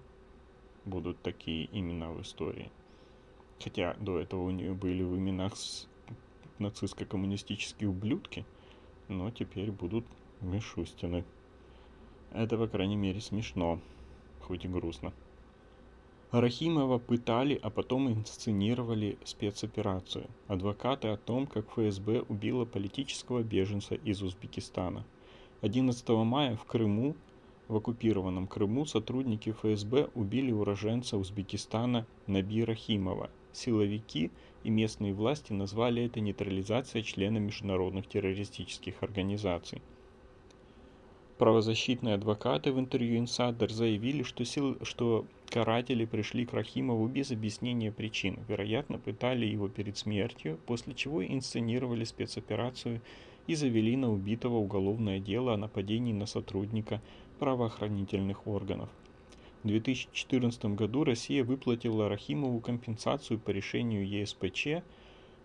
будут 0.85 1.21
такие 1.23 1.69
имена 1.77 2.11
в 2.11 2.23
истории. 2.23 2.71
Хотя 3.61 3.95
до 3.95 4.21
этого 4.21 4.43
у 4.43 4.51
нее 4.51 4.75
были 4.75 5.03
в 5.03 5.17
именах 5.17 5.55
нацистско-коммунистические 6.61 7.89
ублюдки, 7.89 8.45
но 9.09 9.31
теперь 9.33 9.73
будут 9.73 10.07
Мишустины. 10.41 11.25
Это, 12.31 12.57
по 12.57 12.69
крайней 12.69 12.97
мере, 12.97 13.21
смешно, 13.21 13.81
хоть 14.41 14.65
и 14.65 14.69
грустно. 14.69 15.13
Рахимова 16.41 16.99
пытали, 16.99 17.61
а 17.63 17.71
потом 17.71 18.11
инсценировали 18.11 19.19
спецоперацию. 19.25 20.27
Адвокаты 20.49 21.07
о 21.07 21.17
том, 21.17 21.47
как 21.47 21.69
ФСБ 21.69 22.23
убила 22.29 22.65
политического 22.65 23.45
беженца 23.45 23.95
из 23.95 24.21
Узбекистана. 24.21 25.05
11 25.61 26.09
мая 26.09 26.57
в 26.57 26.65
Крыму 26.65 27.15
в 27.69 27.77
оккупированном 27.77 28.49
Крыму 28.49 28.85
сотрудники 28.85 29.53
ФСБ 29.53 30.11
убили 30.17 30.51
уроженца 30.51 31.17
Узбекистана 31.19 32.05
Наби 32.27 32.65
Рахимова. 32.65 33.31
Силовики 33.53 34.33
и 34.65 34.71
местные 34.71 35.15
власти 35.15 35.53
назвали 35.53 36.05
это 36.05 36.19
нейтрализацией 36.19 37.05
члена 37.05 37.39
международных 37.39 38.09
террористических 38.09 39.05
организаций. 39.05 39.83
Правозащитные 41.39 42.15
адвокаты 42.15 42.73
в 42.73 42.79
интервью 42.81 43.23
Insider 43.23 43.69
заявили, 43.69 44.25
что, 44.25 44.45
сил, 44.45 44.79
что 44.83 45.27
каратели 45.55 46.05
пришли 46.05 46.45
к 46.47 46.53
Рахимову 46.53 47.07
без 47.07 47.31
объяснения 47.31 47.93
причин. 47.93 48.41
Вероятно, 48.49 48.99
пытали 48.99 49.47
его 49.47 49.69
перед 49.69 49.97
смертью, 49.97 50.59
после 50.67 50.95
чего 50.95 51.25
инсценировали 51.25 52.03
спецоперацию 52.03 53.01
и 53.47 53.55
завели 53.55 53.97
на 53.97 54.13
убитого 54.13 54.57
уголовное 54.57 55.21
дело 55.21 55.55
о 55.55 55.57
нападении 55.57 56.13
на 56.13 56.27
сотрудника 56.27 57.01
правоохранительных 57.39 58.49
органов. 58.49 58.89
В 59.63 59.69
2014 59.69 60.65
году 60.75 61.05
Россия 61.05 61.45
выплатила 61.45 62.09
Рахимову 62.09 62.59
компенсацию 62.59 63.39
по 63.39 63.51
решению 63.51 64.09
ЕСПЧ 64.09 64.83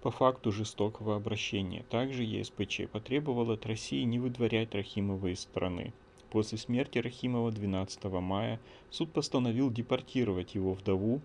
по 0.01 0.09
факту 0.09 0.51
жестокого 0.51 1.17
обращения. 1.17 1.85
Также 1.87 2.23
ЕСПЧ 2.23 2.89
потребовал 2.91 3.51
от 3.51 3.63
России 3.67 4.01
не 4.01 4.17
выдворять 4.17 4.73
Рахимова 4.73 5.27
из 5.27 5.41
страны. 5.41 5.93
После 6.29 6.57
смерти 6.57 6.99
Рахимова 6.99 7.51
12 7.51 8.03
мая 8.05 8.59
суд 8.91 9.11
постановил 9.11 9.71
депортировать 9.71 10.53
его 10.53 10.73
вдову 10.73 11.21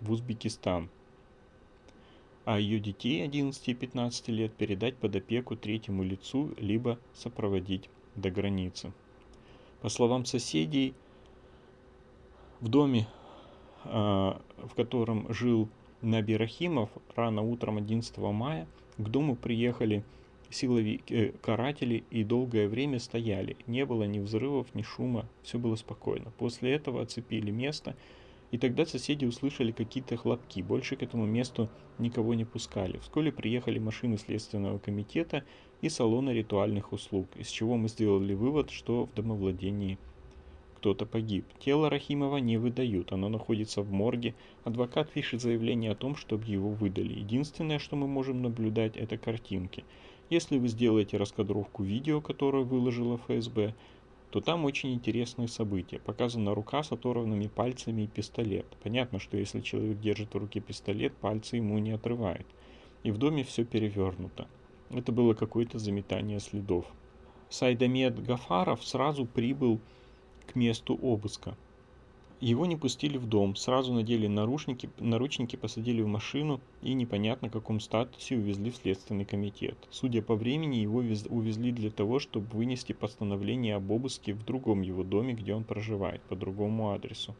в 0.00 0.10
Узбекистан, 0.10 0.88
а 2.46 2.58
ее 2.58 2.78
детей 2.80 3.22
11 3.22 3.68
и 3.68 3.74
15 3.74 4.28
лет 4.28 4.54
передать 4.54 4.96
под 4.96 5.16
опеку 5.16 5.56
третьему 5.56 6.02
лицу, 6.04 6.54
либо 6.58 6.98
сопроводить 7.12 7.90
до 8.14 8.30
границы. 8.30 8.92
По 9.82 9.90
словам 9.90 10.24
соседей, 10.24 10.94
в 12.60 12.68
доме, 12.68 13.06
а, 13.84 14.40
в 14.56 14.74
котором 14.74 15.32
жил 15.32 15.68
Наби 16.00 16.36
Рахимов, 16.36 16.88
рано 17.14 17.42
утром 17.42 17.76
11 17.76 18.16
мая 18.18 18.66
к 18.96 19.08
дому 19.08 19.36
приехали 19.36 20.02
силовики, 20.50 21.14
э, 21.14 21.32
каратели 21.40 22.04
и 22.10 22.24
долгое 22.24 22.68
время 22.68 22.98
стояли. 22.98 23.56
Не 23.66 23.84
было 23.84 24.04
ни 24.04 24.18
взрывов, 24.18 24.74
ни 24.74 24.82
шума, 24.82 25.28
все 25.42 25.58
было 25.58 25.76
спокойно. 25.76 26.32
После 26.38 26.72
этого 26.72 27.02
оцепили 27.02 27.50
место, 27.50 27.96
и 28.50 28.58
тогда 28.58 28.86
соседи 28.86 29.24
услышали 29.24 29.72
какие-то 29.72 30.16
хлопки. 30.16 30.62
Больше 30.62 30.96
к 30.96 31.02
этому 31.02 31.26
месту 31.26 31.68
никого 31.98 32.34
не 32.34 32.44
пускали. 32.44 32.98
Вскоре 32.98 33.32
приехали 33.32 33.78
машины 33.78 34.18
Следственного 34.18 34.78
комитета 34.78 35.44
и 35.82 35.88
салона 35.88 36.30
ритуальных 36.30 36.92
услуг, 36.92 37.28
из 37.36 37.48
чего 37.48 37.76
мы 37.76 37.88
сделали 37.88 38.34
вывод, 38.34 38.70
что 38.70 39.06
в 39.06 39.14
домовладении 39.14 39.98
кто-то 40.76 41.06
погиб. 41.06 41.44
Тело 41.58 41.90
Рахимова 41.90 42.36
не 42.36 42.58
выдают, 42.58 43.10
оно 43.10 43.28
находится 43.28 43.82
в 43.82 43.90
морге. 43.90 44.34
Адвокат 44.62 45.10
пишет 45.10 45.40
заявление 45.40 45.90
о 45.90 45.96
том, 45.96 46.14
чтобы 46.14 46.44
его 46.44 46.70
выдали. 46.70 47.18
Единственное, 47.18 47.80
что 47.80 47.96
мы 47.96 48.06
можем 48.06 48.40
наблюдать, 48.40 48.96
это 48.96 49.16
картинки. 49.16 49.84
Если 50.28 50.58
вы 50.58 50.66
сделаете 50.66 51.18
раскадровку 51.18 51.84
видео, 51.84 52.20
которое 52.20 52.64
выложила 52.64 53.16
ФСБ, 53.16 53.74
то 54.30 54.40
там 54.40 54.64
очень 54.64 54.92
интересные 54.92 55.46
события. 55.46 56.00
Показана 56.00 56.52
рука 56.52 56.82
с 56.82 56.90
оторванными 56.90 57.46
пальцами 57.46 58.02
и 58.02 58.06
пистолет. 58.08 58.66
Понятно, 58.82 59.20
что 59.20 59.36
если 59.36 59.60
человек 59.60 60.00
держит 60.00 60.34
в 60.34 60.38
руке 60.38 60.58
пистолет, 60.58 61.14
пальцы 61.14 61.56
ему 61.56 61.78
не 61.78 61.92
отрывает. 61.92 62.46
И 63.04 63.12
в 63.12 63.18
доме 63.18 63.44
все 63.44 63.64
перевернуто. 63.64 64.48
Это 64.90 65.12
было 65.12 65.34
какое-то 65.34 65.78
заметание 65.78 66.40
следов. 66.40 66.86
Сайдамед 67.48 68.20
Гафаров 68.24 68.84
сразу 68.84 69.26
прибыл 69.26 69.78
к 70.48 70.56
месту 70.56 70.98
обыска. 71.00 71.56
Его 72.46 72.64
не 72.64 72.76
пустили 72.76 73.18
в 73.18 73.26
дом, 73.26 73.56
сразу 73.56 73.92
надели 73.92 74.28
наручники, 74.28 74.88
наручники 75.00 75.56
посадили 75.56 76.00
в 76.00 76.06
машину 76.06 76.60
и 76.80 76.92
непонятно 76.92 77.48
в 77.48 77.50
каком 77.50 77.80
статусе 77.80 78.36
увезли 78.36 78.70
в 78.70 78.76
Следственный 78.76 79.24
комитет. 79.24 79.76
Судя 79.90 80.22
по 80.22 80.36
времени, 80.36 80.76
его 80.76 80.98
увезли 80.98 81.72
для 81.72 81.90
того, 81.90 82.20
чтобы 82.20 82.46
вынести 82.50 82.92
постановление 82.92 83.74
об 83.74 83.90
обыске 83.90 84.32
в 84.32 84.44
другом 84.44 84.82
его 84.82 85.02
доме, 85.02 85.34
где 85.34 85.54
он 85.54 85.64
проживает, 85.64 86.22
по 86.28 86.36
другому 86.36 86.92
адресу. 86.92 87.34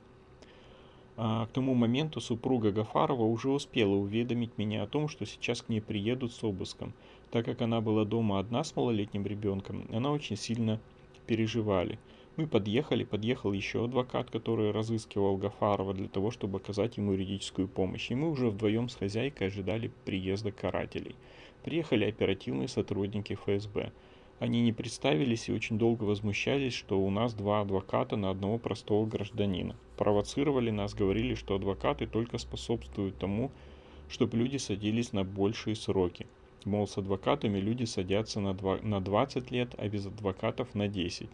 А 1.16 1.46
к 1.46 1.50
тому 1.50 1.74
моменту 1.74 2.20
супруга 2.20 2.72
Гафарова 2.72 3.22
уже 3.22 3.50
успела 3.50 3.94
уведомить 3.94 4.58
меня 4.58 4.82
о 4.82 4.88
том, 4.88 5.06
что 5.06 5.24
сейчас 5.24 5.62
к 5.62 5.68
ней 5.68 5.80
приедут 5.80 6.32
с 6.32 6.42
обыском. 6.42 6.92
Так 7.30 7.44
как 7.44 7.62
она 7.62 7.80
была 7.80 8.04
дома 8.04 8.40
одна 8.40 8.64
с 8.64 8.74
малолетним 8.74 9.24
ребенком, 9.24 9.86
она 9.92 10.10
очень 10.10 10.36
сильно 10.36 10.80
переживали. 11.28 12.00
Мы 12.36 12.46
подъехали, 12.46 13.02
подъехал 13.04 13.54
еще 13.54 13.86
адвокат, 13.86 14.30
который 14.30 14.70
разыскивал 14.70 15.38
Гафарова 15.38 15.94
для 15.94 16.08
того, 16.08 16.30
чтобы 16.30 16.58
оказать 16.58 16.98
ему 16.98 17.12
юридическую 17.12 17.66
помощь. 17.66 18.10
И 18.10 18.14
мы 18.14 18.30
уже 18.30 18.50
вдвоем 18.50 18.90
с 18.90 18.94
хозяйкой 18.94 19.46
ожидали 19.46 19.90
приезда 20.04 20.52
карателей. 20.52 21.16
Приехали 21.64 22.04
оперативные 22.04 22.68
сотрудники 22.68 23.34
ФСБ. 23.34 23.90
Они 24.38 24.60
не 24.60 24.74
представились 24.74 25.48
и 25.48 25.52
очень 25.52 25.78
долго 25.78 26.04
возмущались, 26.04 26.74
что 26.74 27.00
у 27.00 27.08
нас 27.08 27.32
два 27.32 27.62
адвоката 27.62 28.16
на 28.16 28.28
одного 28.28 28.58
простого 28.58 29.06
гражданина. 29.06 29.74
Провоцировали 29.96 30.70
нас, 30.70 30.92
говорили, 30.92 31.34
что 31.34 31.54
адвокаты 31.54 32.06
только 32.06 32.36
способствуют 32.36 33.16
тому, 33.16 33.50
чтобы 34.10 34.36
люди 34.36 34.58
садились 34.58 35.14
на 35.14 35.24
большие 35.24 35.74
сроки. 35.74 36.26
Мол, 36.66 36.86
с 36.86 36.98
адвокатами 36.98 37.58
люди 37.58 37.84
садятся 37.84 38.40
на, 38.40 38.52
2, 38.52 38.80
на 38.82 39.00
20 39.00 39.50
лет, 39.50 39.74
а 39.78 39.88
без 39.88 40.04
адвокатов 40.04 40.74
на 40.74 40.86
10. 40.86 41.30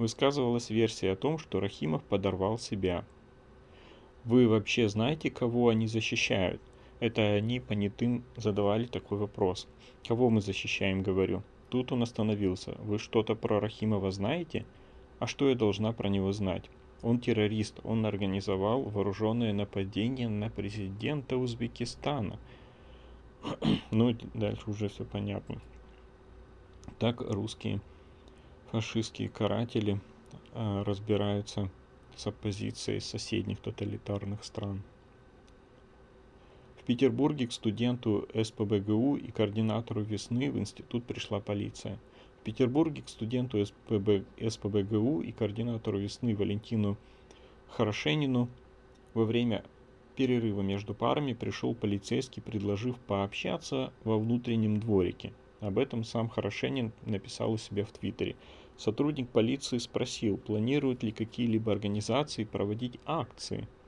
Высказывалась 0.00 0.70
версия 0.70 1.12
о 1.12 1.14
том, 1.14 1.36
что 1.36 1.60
Рахимов 1.60 2.02
подорвал 2.02 2.58
себя. 2.58 3.04
Вы 4.24 4.48
вообще 4.48 4.88
знаете, 4.88 5.30
кого 5.30 5.68
они 5.68 5.86
защищают? 5.86 6.62
Это 7.00 7.20
они 7.20 7.60
понятым 7.60 8.24
задавали 8.34 8.86
такой 8.86 9.18
вопрос. 9.18 9.68
Кого 10.08 10.30
мы 10.30 10.40
защищаем, 10.40 11.02
говорю. 11.02 11.42
Тут 11.68 11.92
он 11.92 12.02
остановился. 12.02 12.78
Вы 12.78 12.98
что-то 12.98 13.34
про 13.34 13.60
Рахимова 13.60 14.10
знаете? 14.10 14.64
А 15.18 15.26
что 15.26 15.50
я 15.50 15.54
должна 15.54 15.92
про 15.92 16.08
него 16.08 16.32
знать? 16.32 16.70
Он 17.02 17.20
террорист, 17.20 17.80
он 17.84 18.06
организовал 18.06 18.80
вооруженное 18.80 19.52
нападение 19.52 20.30
на 20.30 20.48
президента 20.48 21.36
Узбекистана. 21.36 22.38
ну, 23.90 24.16
дальше 24.32 24.62
уже 24.70 24.88
все 24.88 25.04
понятно. 25.04 25.60
Так 26.98 27.20
русские 27.20 27.82
фашистские 28.70 29.28
каратели 29.28 30.00
э, 30.52 30.82
разбираются 30.82 31.68
с 32.16 32.26
оппозицией 32.26 33.00
соседних 33.00 33.58
тоталитарных 33.60 34.44
стран. 34.44 34.82
В 36.78 36.84
Петербурге 36.84 37.46
к 37.46 37.52
студенту 37.52 38.28
СПБГУ 38.34 39.16
и 39.16 39.30
координатору 39.30 40.02
«Весны» 40.02 40.50
в 40.50 40.58
институт 40.58 41.04
пришла 41.04 41.40
полиция. 41.40 41.98
В 42.40 42.44
Петербурге 42.44 43.02
к 43.02 43.08
студенту 43.08 43.64
СПБ, 43.64 44.24
СПБГУ 44.40 45.20
и 45.20 45.32
координатору 45.32 45.98
«Весны» 45.98 46.34
Валентину 46.34 46.96
Хорошенину 47.68 48.48
во 49.14 49.24
время 49.24 49.64
перерыва 50.16 50.62
между 50.62 50.94
парами 50.94 51.32
пришел 51.32 51.74
полицейский, 51.74 52.42
предложив 52.42 52.98
пообщаться 52.98 53.92
во 54.04 54.18
внутреннем 54.18 54.80
дворике. 54.80 55.32
Об 55.60 55.78
этом 55.78 56.04
сам 56.04 56.28
Хорошенин 56.28 56.92
написал 57.04 57.52
у 57.52 57.58
себя 57.58 57.84
в 57.84 57.92
Твиттере. 57.92 58.34
Сотрудник 58.80 59.28
полиции 59.28 59.76
спросил, 59.76 60.38
планируют 60.38 61.02
ли 61.02 61.12
какие-либо 61.12 61.70
организации 61.70 62.44
проводить 62.44 62.98
акции– 63.04 63.68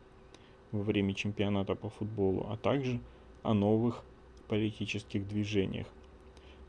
во 0.72 0.82
время 0.82 1.14
чемпионата 1.14 1.74
по 1.74 1.88
футболу, 1.90 2.46
а 2.50 2.56
также 2.56 3.00
о 3.42 3.54
новых 3.54 4.02
политических 4.48 5.28
движениях. 5.28 5.86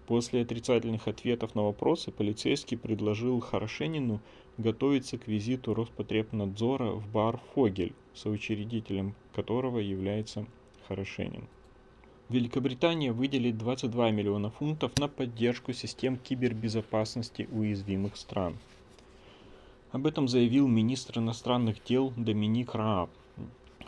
После 0.06 0.42
отрицательных 0.42 1.08
ответов 1.08 1.56
на 1.56 1.64
вопросы 1.64 2.12
полицейский 2.12 2.78
предложил 2.78 3.40
Хорошенину 3.40 4.22
готовиться 4.58 5.18
к 5.18 5.28
визиту 5.28 5.74
Роспотребнадзора 5.74 6.92
в 6.92 7.10
бар 7.12 7.40
«Фогель», 7.54 7.94
соучредителем 8.14 9.16
которого 9.34 9.80
является 9.80 10.46
Хорошенин. 10.88 11.48
Великобритания 12.30 13.12
выделит 13.12 13.58
22 13.58 14.12
миллиона 14.12 14.50
фунтов 14.50 14.98
на 14.98 15.08
поддержку 15.08 15.74
систем 15.74 16.18
кибербезопасности 16.18 17.48
уязвимых 17.52 18.16
стран. 18.18 18.58
Об 19.92 20.08
этом 20.08 20.28
заявил 20.28 20.68
министр 20.68 21.20
иностранных 21.20 21.84
дел 21.84 22.14
Доминик 22.16 22.74
Рааб 22.76 23.10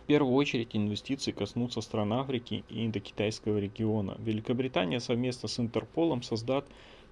первую 0.05 0.35
очередь 0.35 0.75
инвестиции 0.75 1.31
коснутся 1.31 1.81
стран 1.81 2.13
Африки 2.13 2.63
и 2.69 2.85
Индокитайского 2.85 3.57
региона. 3.57 4.15
Великобритания 4.19 4.99
совместно 4.99 5.47
с 5.47 5.59
Интерполом 5.59 6.21
создат, 6.21 6.65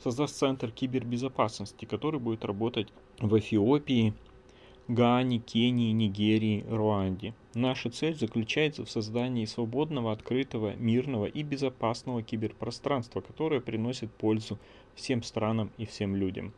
создаст 0.03 0.36
Центр 0.38 0.72
кибербезопасности, 0.72 1.86
который 1.86 2.20
будет 2.20 2.46
работать 2.46 2.88
в 3.20 3.38
Эфиопии, 3.38 4.13
Гане, 4.90 5.40
Кении, 5.40 5.94
Нигерии, 5.94 6.66
Руанде. 6.70 7.34
Наша 7.54 7.90
цель 7.90 8.16
заключается 8.16 8.84
в 8.84 8.92
создании 8.92 9.46
свободного, 9.46 10.12
открытого, 10.12 10.75
мирного 10.75 11.25
и 11.25 11.42
безопасного 11.42 12.22
киберпространства, 12.22 13.22
которое 13.22 13.62
приносит 13.62 14.12
пользу 14.12 14.60
всем 14.94 15.24
странам 15.24 15.72
и 15.78 15.86
всем 15.86 16.18
людям. 16.18 16.52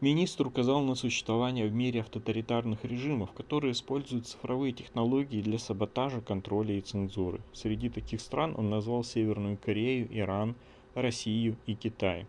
Министр 0.00 0.46
указал 0.46 0.80
на 0.82 0.94
существование 0.94 1.66
в 1.66 1.72
мире 1.72 2.02
авторитарных 2.02 2.84
режимов, 2.84 3.32
которые 3.32 3.72
используют 3.72 4.28
цифровые 4.28 4.72
технологии 4.72 5.42
для 5.42 5.58
саботажа, 5.58 6.20
контроля 6.20 6.78
и 6.78 6.80
цензуры. 6.80 7.40
Среди 7.52 7.88
таких 7.88 8.20
стран 8.20 8.54
он 8.56 8.70
назвал 8.70 9.02
Северную 9.02 9.58
Корею, 9.58 10.06
Иран, 10.16 10.54
Россию 10.94 11.56
и 11.66 11.74
Китай. 11.74 12.26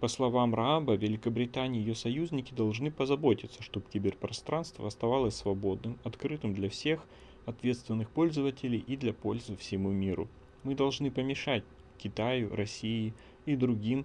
По 0.00 0.08
словам 0.08 0.54
Рааба, 0.54 0.94
Великобритания 0.94 1.80
и 1.80 1.82
ее 1.82 1.94
союзники 1.94 2.52
должны 2.52 2.90
позаботиться, 2.90 3.62
чтобы 3.62 3.86
киберпространство 3.90 4.86
оставалось 4.86 5.36
свободным, 5.36 5.98
открытым 6.04 6.54
для 6.54 6.68
всех 6.68 7.06
ответственных 7.46 8.10
пользователей 8.10 8.78
и 8.86 8.96
для 8.96 9.12
пользы 9.12 9.56
всему 9.56 9.90
миру. 9.90 10.28
Мы 10.62 10.74
должны 10.74 11.10
помешать 11.10 11.64
Китаю, 11.98 12.54
России 12.54 13.14
и 13.46 13.56
другим 13.56 14.04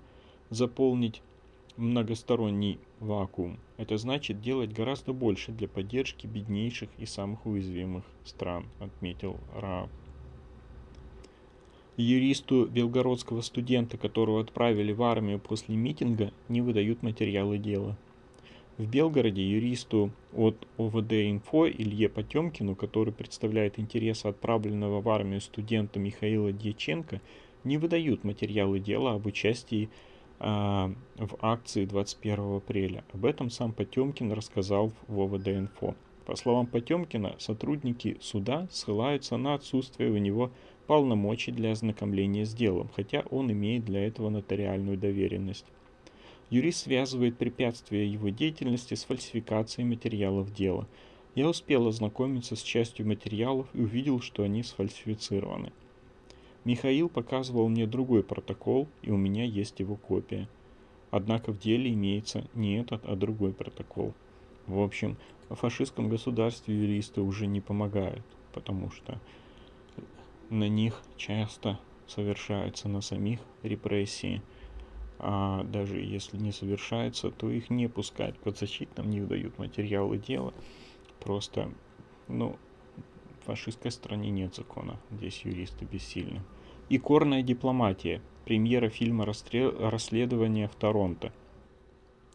заполнить 0.50 1.22
многосторонний 1.77 2.79
вакуум. 3.00 3.58
Это 3.77 3.98
значит 3.98 4.41
делать 4.41 4.74
гораздо 4.74 5.13
больше 5.13 5.51
для 5.51 5.67
поддержки 5.67 6.27
беднейших 6.27 6.89
и 6.98 7.05
самых 7.05 7.46
уязвимых 7.46 8.03
стран, 8.25 8.65
отметил 8.79 9.38
Рааб. 9.55 9.89
Юристу 12.01 12.65
белгородского 12.65 13.42
студента, 13.42 13.98
которого 13.98 14.40
отправили 14.40 14.94
в 14.94 15.03
армию 15.03 15.38
после 15.38 15.75
митинга, 15.75 16.31
не 16.48 16.62
выдают 16.62 17.03
материалы 17.03 17.57
дела. 17.57 17.98
В 18.77 18.90
Белгороде 18.90 19.46
юристу 19.46 20.12
от 20.33 20.55
ОВД 20.77 21.12
«Инфо» 21.12 21.68
Илье 21.68 22.07
Потемкину, 22.07 22.77
который 22.77 23.12
представляет 23.12 23.77
интересы 23.77 24.27
отправленного 24.27 25.01
в 25.01 25.09
армию 25.09 25.42
студента 25.42 26.00
Михаила 26.00 26.53
Дьяченко, 26.53 27.20
не 27.66 27.77
выдают 27.77 28.24
материалы 28.24 28.79
дела 28.79 29.16
об 29.16 29.25
участии 29.25 29.90
а, 30.40 30.94
в 31.18 31.35
акции 31.42 31.83
21 31.83 32.55
апреля. 32.55 33.03
Об 33.12 33.25
этом 33.25 33.50
сам 33.50 33.74
Потемкин 33.74 34.31
рассказал 34.31 34.94
в 35.09 35.20
ОВД-инфо. 35.20 35.96
По 36.25 36.38
словам 36.38 36.68
Потемкина, 36.68 37.35
сотрудники 37.40 38.18
суда 38.22 38.70
ссылаются 38.72 39.35
на 39.35 39.55
отсутствие 39.55 40.12
у 40.12 40.18
него 40.18 40.51
полномочий 40.89 41.51
для 41.51 41.73
ознакомления 41.73 42.47
с 42.47 42.53
делом, 42.55 42.89
хотя 42.95 43.23
он 43.29 43.51
имеет 43.51 43.85
для 43.85 44.07
этого 44.07 44.31
нотариальную 44.31 44.97
доверенность. 44.97 45.65
Юрист 46.49 46.85
связывает 46.85 47.37
препятствия 47.37 48.07
его 48.07 48.29
деятельности 48.29 48.95
с 48.95 49.03
фальсификацией 49.03 49.87
материалов 49.87 50.51
дела. 50.51 50.87
Я 51.35 51.47
успел 51.47 51.87
ознакомиться 51.87 52.55
с 52.55 52.63
частью 52.63 53.05
материалов 53.05 53.67
и 53.75 53.81
увидел, 53.81 54.19
что 54.19 54.41
они 54.41 54.63
сфальсифицированы. 54.63 55.71
Михаил 56.65 57.07
показывал 57.07 57.69
мне 57.69 57.85
другой 57.85 58.23
протокол, 58.23 58.87
и 59.03 59.11
у 59.11 59.17
меня 59.17 59.43
есть 59.43 59.79
его 59.79 59.95
копия. 59.95 60.49
Однако 61.11 61.51
в 61.51 61.59
деле 61.59 61.93
имеется 61.93 62.47
не 62.55 62.79
этот, 62.79 63.05
а 63.05 63.15
другой 63.15 63.53
протокол. 63.53 64.15
В 64.65 64.79
общем, 64.79 65.17
в 65.49 65.55
фашистском 65.55 66.09
государстве 66.09 66.73
юристы 66.75 67.21
уже 67.21 67.45
не 67.45 67.61
помогают, 67.61 68.25
потому 68.53 68.89
что 68.89 69.21
на 70.50 70.68
них 70.68 71.01
часто 71.18 71.79
совершаются 72.07 72.90
на 72.90 73.01
самих 73.01 73.40
репрессии. 73.64 74.42
А 75.20 75.64
даже 75.64 76.00
если 76.00 76.38
не 76.38 76.51
совершается, 76.51 77.29
то 77.29 77.50
их 77.50 77.70
не 77.70 77.88
пускают 77.88 78.38
подзащитным, 78.40 79.09
не 79.09 79.22
выдают 79.22 79.57
материалы 79.57 80.18
дела. 80.18 80.53
Просто, 81.20 81.72
ну, 82.27 82.57
в 83.42 83.46
фашистской 83.46 83.92
стране 83.92 84.31
нет 84.31 84.55
закона, 84.55 85.00
здесь 85.12 85.42
юристы 85.44 85.85
бессильны. 85.85 86.42
Икорная 86.90 87.44
дипломатия. 87.44 88.22
Премьера 88.46 88.90
фильма 88.90 89.25
«Расследование 89.25 90.68
в 90.68 90.75
Торонто». 90.75 91.31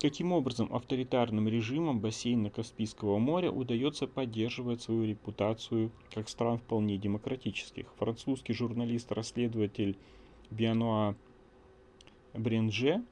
Каким 0.01 0.33
образом 0.33 0.75
авторитарным 0.75 1.49
режимам 1.49 2.01
бассейна 2.01 2.51
Каспийского 2.51 3.19
моря 3.19 3.51
удается 3.51 4.07
поддерживать 4.07 4.83
свою 4.83 5.05
репутацию 5.05 5.93
как 6.13 6.29
стран 6.29 6.59
вполне 6.59 6.99
демократических? 6.99 7.87
Французский 7.97 8.53
журналист-расследователь 8.53 9.97
Биануа 10.51 11.15
Бренже 12.35 13.03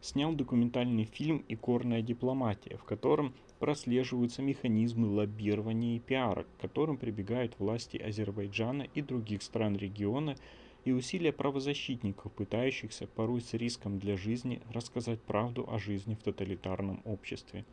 снял 0.00 0.34
документальный 0.34 1.04
фильм 1.04 1.44
«Икорная 1.48 2.02
дипломатия», 2.02 2.76
в 2.76 2.84
котором 2.84 3.32
прослеживаются 3.58 4.42
механизмы 4.42 5.06
лоббирования 5.08 5.96
и 5.96 6.00
пиара, 6.00 6.42
к 6.42 6.60
которым 6.60 6.98
прибегают 6.98 7.54
власти 7.58 7.96
Азербайджана 7.96 8.82
и 8.94 9.00
других 9.00 9.42
стран 9.42 9.76
региона– 9.76 10.36
и 10.84 10.92
усилия 10.92 11.32
правозащитников, 11.32 12.32
пытающихся 12.32 13.06
порой 13.06 13.40
с 13.40 13.54
риском 13.54 13.98
для 13.98 14.16
жизни 14.16 14.60
рассказать 14.72 15.20
правду 15.20 15.68
о 15.70 15.78
жизни 15.78 16.14
в 16.14 16.22
тоталитарном 16.22 17.00
обществе. 17.04 17.64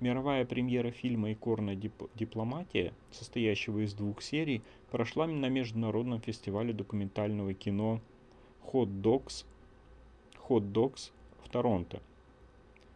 Мировая 0.00 0.46
премьера 0.46 0.90
фильма 0.90 1.32
«Икорная 1.32 1.76
дип- 1.76 2.08
дипломатия», 2.14 2.94
состоящего 3.10 3.84
из 3.84 3.92
двух 3.92 4.22
серий, 4.22 4.62
прошла 4.90 5.26
на 5.26 5.46
международном 5.50 6.20
фестивале 6.22 6.72
документального 6.72 7.52
кино 7.52 8.00
Hot 8.72 8.88
Dogs, 9.02 9.44
Hot 10.48 10.72
Dogs 10.72 11.10
в 11.44 11.50
Торонто, 11.50 12.00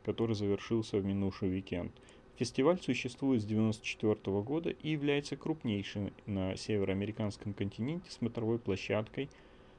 который 0.04 0.34
завершился 0.34 0.98
в 0.98 1.04
минувший 1.04 1.50
уикенд– 1.50 1.92
Фестиваль 2.36 2.80
существует 2.80 3.42
с 3.42 3.44
1994 3.44 4.42
года 4.42 4.70
и 4.70 4.90
является 4.90 5.36
крупнейшим 5.36 6.12
на 6.26 6.56
североамериканском 6.56 7.54
континенте 7.54 8.10
смотровой 8.10 8.58
площадкой 8.58 9.30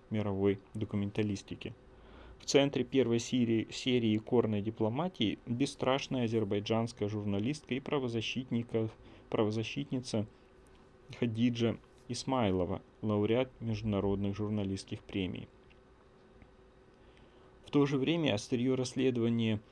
мировой 0.09 0.59
документалистики. 0.73 1.73
В 2.39 2.45
центре 2.45 2.85
первой 2.85 3.19
серии, 3.19 3.67
серии 3.71 4.17
корной 4.17 4.61
дипломатии 4.61 5.37
бесстрашная 5.45 6.25
азербайджанская 6.25 7.09
журналистка 7.09 7.73
и 7.73 7.81
правозащитника, 7.81 8.89
правозащитница 9.29 10.25
Хадиджа 11.19 11.75
Исмайлова, 12.07 12.81
лауреат 13.01 13.51
международных 13.59 14.33
журналистских 14.35 15.01
премий. 15.01 15.49
В 17.65 17.71
то 17.71 17.85
же 17.85 17.97
время 17.97 18.33
острие 18.33 18.75
расследования– 18.75 19.59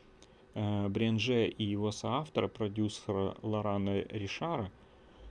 Бренже 0.55 1.47
и 1.47 1.63
его 1.63 1.91
соавтора, 1.91 2.47
продюсера 2.47 3.35
Лорана 3.41 4.01
Ришара, 4.01 4.71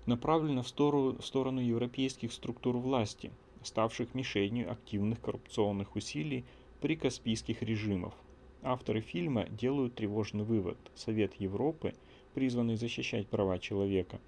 направлена 0.07 0.63
в 0.63 0.69
сторону, 0.69 1.19
в 1.19 1.25
сторону 1.25 1.61
европейских 1.61 2.33
структур 2.33 2.77
власти, 2.77 3.31
ставших 3.63 4.15
мишенью 4.15 4.71
активных 4.71 5.21
коррупционных 5.21 5.95
усилий 5.95 6.45
при 6.81 6.97
каспийских 6.97 7.63
режимах. 7.63 8.15
Авторы 8.63 9.01
фильма 9.01 9.47
делают 9.49 9.95
тревожный 9.95 10.43
вывод. 10.43 10.77
Совет 10.95 11.35
Европы, 11.35 11.95
призванный 12.35 12.77
защищать 12.77 13.29
права 13.29 13.59
человека, 13.59 14.21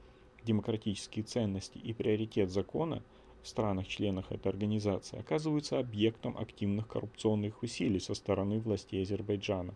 демократические 0.44 1.24
ценности 1.24 1.78
и 1.78 1.92
приоритет 1.92 2.50
закона, 2.50 3.02
в 3.42 3.48
странах-членах 3.48 4.30
этой 4.30 4.48
организации 4.48 5.18
оказываются 5.18 5.78
объектом 5.78 6.38
активных 6.38 6.86
коррупционных 6.86 7.62
усилий 7.62 8.00
со 8.00 8.14
стороны 8.14 8.60
властей 8.60 9.02
Азербайджана. 9.02 9.74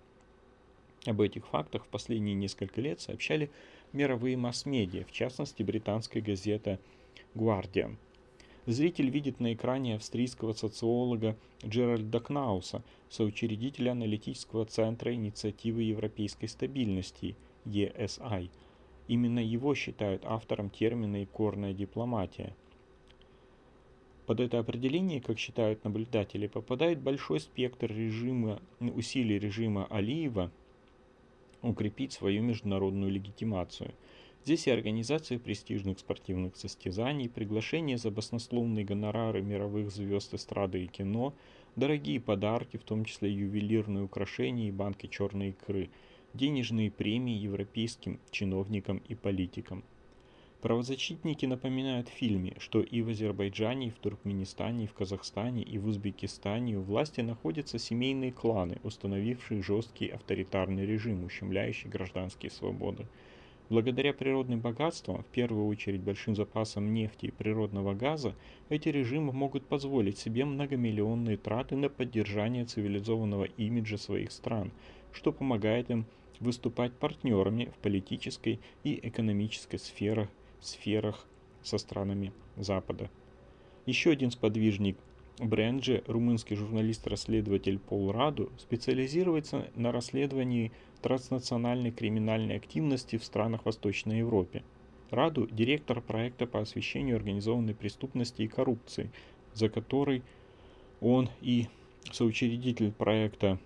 Об 1.06 1.20
этих 1.20 1.46
фактах 1.46 1.84
в 1.84 1.88
последние 1.88 2.34
несколько 2.34 2.80
лет 2.80 3.00
сообщали 3.00 3.50
мировые 3.92 4.36
масс-медиа, 4.36 5.04
в 5.04 5.12
частности 5.12 5.62
британская 5.62 6.20
газета 6.20 6.78
Guardian. 7.34 7.96
Зритель 8.66 9.08
видит 9.08 9.40
на 9.40 9.54
экране 9.54 9.96
австрийского 9.96 10.52
социолога 10.52 11.36
Джеральда 11.64 12.20
Кнауса, 12.20 12.82
соучредителя 13.08 13.92
аналитического 13.92 14.66
центра 14.66 15.14
инициативы 15.14 15.84
европейской 15.84 16.46
стабильности 16.46 17.34
ESI. 17.64 18.50
Именно 19.06 19.38
его 19.38 19.74
считают 19.74 20.22
автором 20.26 20.68
термина 20.68 21.24
«икорная 21.24 21.72
дипломатия». 21.72 22.54
Под 24.26 24.40
это 24.40 24.58
определение, 24.58 25.22
как 25.22 25.38
считают 25.38 25.84
наблюдатели, 25.84 26.46
попадает 26.46 27.00
большой 27.00 27.40
спектр 27.40 27.90
режима, 27.90 28.60
усилий 28.78 29.38
режима 29.38 29.86
Алиева 29.86 30.50
укрепить 31.62 32.12
свою 32.12 32.42
международную 32.42 33.10
легитимацию. 33.10 33.92
Здесь 34.44 34.66
и 34.66 34.70
организация 34.70 35.38
престижных 35.38 35.98
спортивных 35.98 36.56
состязаний, 36.56 37.28
приглашение 37.28 37.98
за 37.98 38.10
баснословные 38.10 38.84
гонорары 38.84 39.42
мировых 39.42 39.90
звезд 39.90 40.32
эстрады 40.34 40.84
и 40.84 40.86
кино, 40.86 41.34
дорогие 41.76 42.20
подарки, 42.20 42.76
в 42.76 42.84
том 42.84 43.04
числе 43.04 43.30
ювелирные 43.30 44.04
украшения 44.04 44.68
и 44.68 44.72
банки 44.72 45.06
черной 45.06 45.50
икры, 45.50 45.90
денежные 46.32 46.90
премии 46.90 47.36
европейским 47.36 48.20
чиновникам 48.30 49.02
и 49.08 49.14
политикам. 49.14 49.84
Правозащитники 50.60 51.46
напоминают 51.46 52.08
в 52.08 52.12
фильме, 52.12 52.56
что 52.58 52.80
и 52.80 53.00
в 53.00 53.10
Азербайджане, 53.10 53.86
и 53.86 53.90
в 53.90 53.98
Туркменистане, 54.00 54.84
и 54.84 54.86
в 54.88 54.92
Казахстане, 54.92 55.62
и 55.62 55.78
в 55.78 55.86
Узбекистане 55.86 56.78
у 56.78 56.82
власти 56.82 57.20
находятся 57.20 57.78
семейные 57.78 58.32
кланы, 58.32 58.78
установившие 58.82 59.62
жесткий 59.62 60.08
авторитарный 60.08 60.84
режим, 60.84 61.24
ущемляющий 61.24 61.88
гражданские 61.88 62.50
свободы. 62.50 63.06
Благодаря 63.70 64.12
природным 64.12 64.60
богатствам, 64.60 65.22
в 65.22 65.26
первую 65.26 65.68
очередь 65.68 66.00
большим 66.00 66.34
запасам 66.34 66.92
нефти 66.92 67.26
и 67.26 67.30
природного 67.30 67.94
газа, 67.94 68.34
эти 68.68 68.88
режимы 68.88 69.32
могут 69.32 69.64
позволить 69.64 70.18
себе 70.18 70.44
многомиллионные 70.44 71.36
траты 71.36 71.76
на 71.76 71.88
поддержание 71.88 72.64
цивилизованного 72.64 73.44
имиджа 73.44 73.96
своих 73.96 74.32
стран, 74.32 74.72
что 75.12 75.30
помогает 75.30 75.88
им 75.88 76.04
выступать 76.40 76.94
партнерами 76.94 77.66
в 77.66 77.78
политической 77.78 78.58
и 78.82 78.98
экономической 79.06 79.78
сферах 79.78 80.28
сферах 80.60 81.26
со 81.62 81.78
странами 81.78 82.32
Запада. 82.56 83.10
Еще 83.86 84.10
один 84.10 84.30
сподвижник 84.30 84.96
Бренджи, 85.38 86.02
румынский 86.06 86.56
журналист-расследователь 86.56 87.78
Пол 87.78 88.10
Раду, 88.10 88.50
специализируется 88.58 89.68
на 89.76 89.92
расследовании 89.92 90.72
транснациональной 91.00 91.92
криминальной 91.92 92.56
активности 92.56 93.18
в 93.18 93.24
странах 93.24 93.64
Восточной 93.64 94.18
Европы. 94.18 94.62
Раду– 95.10 95.46
директор 95.50 96.00
проекта 96.00 96.46
по 96.46 96.60
освещению 96.60 97.16
организованной 97.16 97.74
преступности 97.74 98.42
и 98.42 98.48
коррупции, 98.48 99.10
за 99.54 99.68
который 99.68 100.22
он 101.00 101.30
и 101.40 101.68
соучредитель 102.12 102.92
проекта 102.92 103.58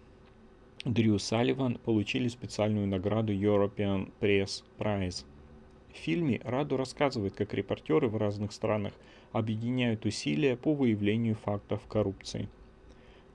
Дрю 0.85 1.19
Салливан 1.19 1.79
получили 1.79 2.29
специальную 2.29 2.87
награду 2.87 3.33
European 3.33 4.13
Press 4.21 4.63
Prize– 4.79 5.25
в 5.93 5.97
фильме 5.97 6.41
Раду 6.45 6.77
рассказывает, 6.77 7.35
как 7.35 7.55
репортеры 7.55 8.09
в 8.09 8.17
разных 8.17 8.53
странах 8.53 8.93
объединяют 9.33 10.05
усилия 10.07 10.57
по 10.57 10.75
выявлению 10.75 11.35
фактов 11.35 11.87
коррупции. 11.89 12.49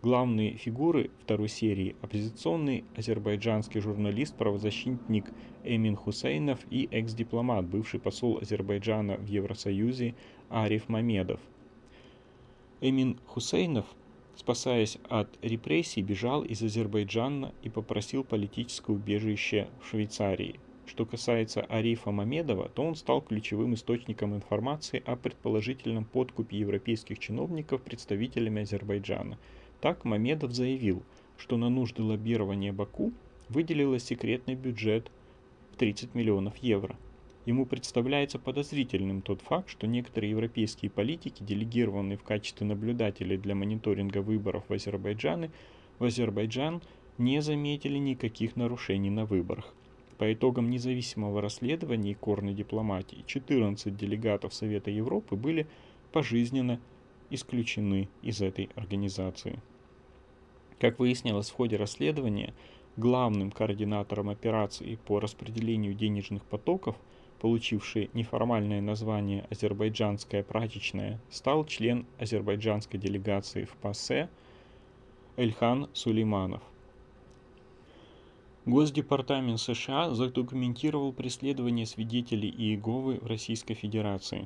Главные 0.02 0.54
фигуры 0.54 1.10
второй 1.24 1.50
серии– 1.50 1.96
оппозиционный 2.02 2.84
азербайджанский 2.96 3.82
журналист-правозащитник 3.82 5.26
Эмин 5.64 5.96
Хусейнов 5.96 6.60
и 6.70 6.88
экс-дипломат, 6.92 7.66
бывший 7.66 8.00
посол 8.00 8.38
Азербайджана 8.40 9.18
в 9.18 9.26
Евросоюзе 9.26 10.14
Ариф 10.50 10.88
Мамедов. 10.88 11.40
Эмин 12.80 13.18
Хусейнов, 13.26 13.86
спасаясь 14.36 15.00
от 15.10 15.30
репрессий, 15.42 16.04
бежал 16.04 16.44
из 16.44 16.62
Азербайджана 16.62 17.54
и 17.64 17.70
попросил 17.70 18.24
политическое 18.24 18.94
убежище 18.94 19.68
в 19.82 19.88
Швейцарии– 19.90 20.60
что 20.88 21.06
касается 21.06 21.62
Арифа 21.62 22.12
Мамедова, 22.12 22.70
то 22.70 22.84
он 22.84 22.96
стал 22.96 23.22
ключевым 23.22 23.74
источником 23.74 24.36
информации 24.36 25.04
о 25.06 25.16
предположительном 25.16 26.06
подкупе 26.06 26.58
европейских 26.58 27.20
чиновников 27.20 27.82
представителями 27.82 28.62
Азербайджана. 28.62 29.38
Так 29.82 30.06
Мамедов 30.06 30.54
заявил, 30.54 31.04
что 31.38 31.58
на 31.58 31.70
нужды 31.70 32.02
лоббирования 32.02 32.74
Баку 32.74 33.12
выделилось 33.50 34.04
секретный 34.04 34.56
бюджет 34.56 35.12
в 35.74 35.78
30 35.78 36.16
миллионов 36.16 36.58
евро. 36.58 36.96
Ему 37.46 37.66
представляется 37.66 38.40
подозрительным 38.40 39.22
тот 39.22 39.42
факт, 39.42 39.70
что 39.70 39.88
некоторые 39.88 40.32
европейские 40.32 40.92
политики, 40.92 41.44
делегированные 41.44 42.18
в 42.18 42.24
качестве 42.24 42.68
наблюдателей 42.68 43.38
для 43.38 43.56
мониторинга 43.56 44.22
выборов 44.22 44.66
в 44.68 44.74
Азербайджане, 44.74 45.52
в 46.00 46.04
Азербайджан 46.04 46.82
не 47.18 47.42
заметили 47.42 47.98
никаких 47.98 48.56
нарушений 48.58 49.10
на 49.10 49.26
выборах. 49.26 49.74
По 50.18 50.34
итогам 50.34 50.72
независимого 50.72 51.42
расследования 51.42 52.16
корной 52.16 52.56
дипломатии 52.56 53.24
14 53.28 53.96
делегатов 53.96 54.54
Совета 54.54 54.90
Европы 54.90 55.36
были 55.36 55.68
пожизненно 56.12 56.80
исключены 57.30 58.10
из 58.24 58.42
этой 58.42 58.70
организации. 58.76 59.60
Как 60.80 60.98
выяснилось 60.98 61.52
в 61.52 61.54
ходе 61.54 61.76
расследования, 61.76 62.54
главным 62.96 63.52
координатором 63.52 64.30
операции 64.30 64.98
по 65.06 65.20
распределению 65.20 65.94
денежных 65.94 66.44
потоков, 66.46 66.96
получивший 67.40 68.10
неформальное 68.14 68.82
название 68.82 69.46
«Азербайджанская 69.52 70.42
прачечная», 70.42 71.20
стал 71.30 71.64
член 71.66 72.08
азербайджанской 72.18 73.00
делегации 73.00 73.66
в 73.66 73.76
ПАСЕ 73.78 74.30
Эльхан 75.36 75.88
Сулейманов– 75.94 76.64
Госдепартамент 78.68 79.62
США 79.62 80.14
задокументировал 80.14 81.14
преследование 81.14 81.86
свидетелей 81.86 82.50
Иеговы 82.50 83.18
в 83.22 83.26
Российской 83.26 83.76
Федерации. 83.76 84.46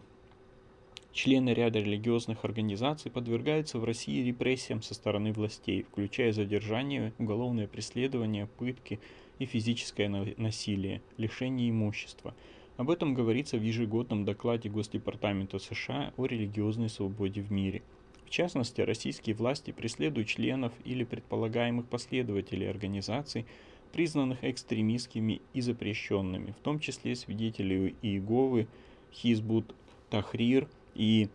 Члены 1.12 1.56
ряда 1.56 1.80
религиозных 1.80 2.46
организаций 2.46 3.10
подвергаются 3.10 3.80
в 3.80 3.84
России 3.84 4.24
репрессиям 4.24 4.84
со 4.84 4.94
стороны 4.94 5.34
властей, 5.34 5.88
включая 5.90 6.34
задержание, 6.34 7.14
уголовное 7.18 7.66
преследование, 7.66 8.46
пытки 8.60 9.00
и 9.40 9.48
физическое 9.48 10.08
насилие, 10.38 11.02
лишение 11.18 11.72
имущества. 11.72 12.36
Об 12.78 12.92
этом 12.92 13.16
говорится 13.16 13.58
в 13.58 13.64
ежегодном 13.64 14.24
докладе 14.24 14.70
Госдепартамента 14.70 15.58
США 15.58 16.14
о 16.16 16.28
религиозной 16.28 16.90
свободе 16.90 17.42
в 17.42 17.52
мире. 17.52 17.82
В 18.28 18.30
частности, 18.30 18.82
российские 18.82 19.36
власти 19.36 19.72
преследуют 19.72 20.28
членов 20.28 20.74
или 20.86 21.04
предполагаемых 21.04 21.88
последователей 21.88 22.70
организаций, 22.70 23.48
признанных 23.92 24.44
экстремистскими 24.44 25.42
и 25.54 25.62
запрещенными, 25.62 26.52
в 26.52 26.64
том 26.64 26.80
числе 26.80 27.16
свидетелей 27.16 27.96
Иеговы, 28.02 28.68
Хизбут 29.14 29.76
Тахрир 30.10 30.68
и 30.96 31.30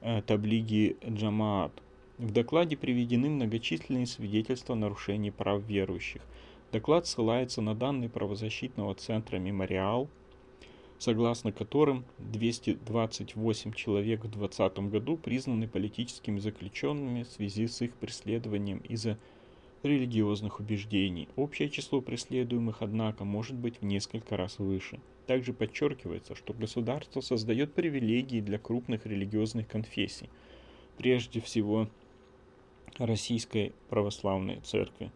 э, 0.00 0.22
Таблиги 0.22 0.96
Джамаат. 1.06 1.72
В 2.18 2.30
докладе 2.30 2.76
приведены 2.76 3.28
многочисленные 3.28 4.06
свидетельства 4.06 4.74
нарушений 4.74 5.30
прав 5.30 5.62
верующих. 5.64 6.22
Доклад 6.72 7.06
ссылается 7.06 7.60
на 7.60 7.74
данные 7.74 8.08
правозащитного 8.08 8.94
центра 8.94 9.38
«Мемориал», 9.38 10.08
согласно 10.98 11.52
которым 11.52 12.04
228 12.18 13.72
человек 13.72 14.24
в 14.24 14.30
2020 14.30 14.78
году 14.90 15.16
признаны 15.16 15.68
политическими 15.68 16.38
заключенными 16.38 17.24
в 17.24 17.28
связи 17.28 17.66
с 17.66 17.82
их 17.82 17.94
преследованием 17.94 18.78
из-за 18.78 19.18
религиозных 19.84 20.60
убеждений. 20.60 21.28
Общее 21.36 21.68
число 21.68 22.00
преследуемых, 22.00 22.78
однако, 22.80 23.24
может 23.24 23.56
быть 23.56 23.80
в 23.80 23.84
несколько 23.84 24.36
раз 24.36 24.58
выше. 24.58 25.00
Также 25.26 25.52
подчеркивается, 25.52 26.34
что 26.34 26.52
государство 26.52 27.20
создает 27.20 27.72
привилегии 27.74 28.40
для 28.40 28.58
крупных 28.58 29.06
религиозных 29.06 29.68
конфессий, 29.68 30.28
прежде 30.98 31.40
всего 31.40 31.88
Российской 32.98 33.72
Православной 33.88 34.60
Церкви. 34.60 35.10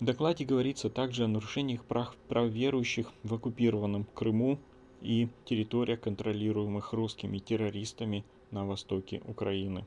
В 0.00 0.04
докладе 0.04 0.44
говорится 0.44 0.90
также 0.90 1.24
о 1.24 1.28
нарушениях 1.28 1.84
прав, 1.84 2.16
прав 2.28 2.50
верующих 2.50 3.12
в 3.22 3.34
оккупированном 3.34 4.04
Крыму 4.14 4.58
и 5.00 5.28
территориях, 5.44 6.00
контролируемых 6.00 6.92
русскими 6.92 7.38
террористами 7.38 8.24
на 8.50 8.66
востоке 8.66 9.22
Украины. 9.26 9.84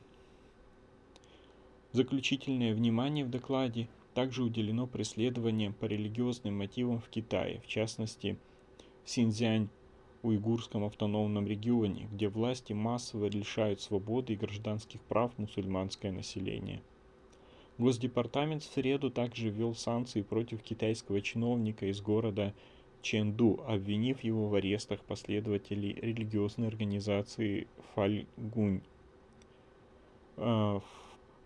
Заключительное 1.95 2.73
внимание 2.73 3.23
в 3.23 3.29
докладе 3.29 3.87
также 4.13 4.43
уделено 4.43 4.85
преследованиям 4.85 5.71
по 5.71 5.85
религиозным 5.85 6.57
мотивам 6.57 6.99
в 6.99 7.07
Китае, 7.07 7.61
в 7.61 7.67
частности, 7.67 8.37
в 9.05 9.09
Синьцзянь, 9.09 9.69
уйгурском 10.21 10.83
автономном 10.83 11.47
регионе, 11.47 12.09
где 12.11 12.27
власти 12.27 12.73
массово 12.73 13.27
лишают 13.27 13.79
свободы 13.79 14.33
и 14.33 14.35
гражданских 14.35 14.99
прав 15.03 15.31
мусульманское 15.37 16.11
население. 16.11 16.81
Госдепартамент 17.77 18.63
в 18.63 18.73
среду 18.73 19.09
также 19.09 19.47
ввел 19.47 19.73
санкции 19.73 20.21
против 20.21 20.63
китайского 20.63 21.21
чиновника 21.21 21.85
из 21.85 22.01
города 22.01 22.53
Ченду, 23.01 23.63
обвинив 23.65 24.21
его 24.21 24.49
в 24.49 24.55
арестах 24.55 24.99
последователей 25.05 25.93
религиозной 25.93 26.67
организации 26.67 27.69
Фальгунь. 27.93 28.81
Э, 30.35 30.81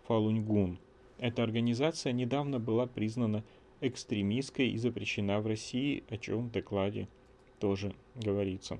Фалуньгун. 0.09 0.79
Эта 1.19 1.43
организация 1.43 2.13
недавно 2.13 2.59
была 2.59 2.87
признана 2.87 3.43
экстремистской 3.79 4.69
и 4.69 4.77
запрещена 4.77 5.39
в 5.39 5.45
России, 5.45 6.03
о 6.09 6.17
чем 6.17 6.47
в 6.47 6.51
докладе 6.51 7.07
тоже 7.59 7.93
говорится. 8.15 8.79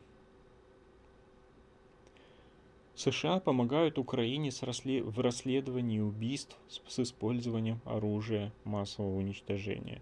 США 2.96 3.40
помогают 3.40 4.00
Украине 4.00 4.50
в 4.50 5.20
расследовании 5.20 6.00
убийств 6.00 6.58
с 6.88 6.98
использованием 6.98 7.80
оружия 7.86 8.52
массового 8.64 9.16
уничтожения. 9.16 10.02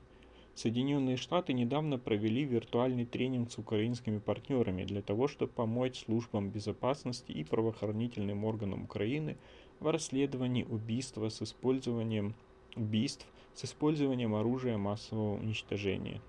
Соединенные 0.55 1.17
Штаты 1.17 1.51
недавно 1.51 1.99
провели 1.99 2.45
виртуальный 2.45 3.05
тренинг 3.05 3.51
с 3.51 3.57
украинскими 3.57 4.19
партнерами 4.19 4.85
для 4.85 5.01
того, 5.01 5.27
чтобы 5.27 5.51
помочь 5.51 6.05
службам 6.05 6.49
безопасности 6.49 7.33
и 7.33 7.43
правоохранительным 7.43 8.45
органам 8.45 8.85
Украины 8.85 9.35
в 9.79 9.87
расследовании 9.87 10.63
убийства 10.63 11.29
с 11.29 11.41
использованием 11.41 12.35
убийств 12.75 13.25
с 13.53 13.65
использованием 13.65 14.35
оружия 14.35 14.77
массового 14.77 15.39
уничтожения. 15.39 16.21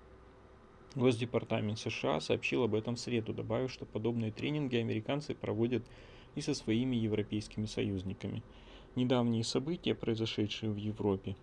Госдепартамент 0.95 1.77
США 1.77 2.19
сообщил 2.19 2.63
об 2.63 2.73
этом 2.73 2.95
в 2.95 2.99
среду, 2.99 3.33
добавив, 3.33 3.71
что 3.71 3.85
подобные 3.85 4.31
тренинги 4.31 4.77
американцы 4.77 5.35
проводят 5.35 5.83
и 6.33 6.41
со 6.41 6.55
своими 6.55 6.95
европейскими 6.95 7.67
союзниками. 7.67 8.41
Недавние 8.95 9.43
события, 9.43 9.93
произошедшие 9.93 10.71
в 10.71 10.77
Европе, 10.77 11.35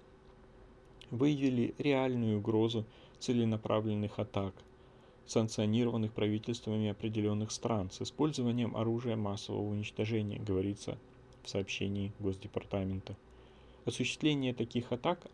выявили 1.13 1.77
реальную 1.79 2.39
угрозу 2.39 2.85
целенаправленных 3.21 4.19
атак, 4.19 4.55
санкционированных 5.27 6.13
правительствами 6.13 6.89
определенных 6.89 7.53
стран 7.53 7.91
с 7.93 8.03
использованием 8.03 8.77
оружия 8.77 9.15
массового 9.15 9.63
уничтожения, 9.63 10.41
говорится 10.41 10.99
в 11.47 11.49
сообщении 11.49 12.13
Госдепартамента. 12.19 13.17
Осуществление 13.85 14.53
таких 14.53 14.93
атак 14.93 15.27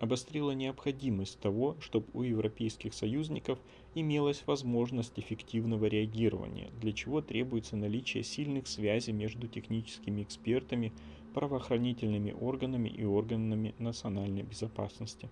обострила 0.00 0.50
необходимость 0.52 1.38
того, 1.38 1.76
чтобы 1.80 2.06
у 2.14 2.22
европейских 2.22 2.94
союзников 2.94 3.58
имелась 3.94 4.42
возможность 4.46 5.18
эффективного 5.18 5.86
реагирования, 5.86 6.70
для 6.80 6.92
чего 6.92 7.20
требуется 7.20 7.76
наличие 7.76 8.24
сильных 8.24 8.66
связей 8.66 9.12
между 9.12 9.46
техническими 9.46 10.22
экспертами, 10.22 10.92
правоохранительными 11.34 12.32
органами 12.32 12.88
и 12.88 13.04
органами 13.04 13.74
национальной 13.78 14.42
безопасности. 14.42 15.30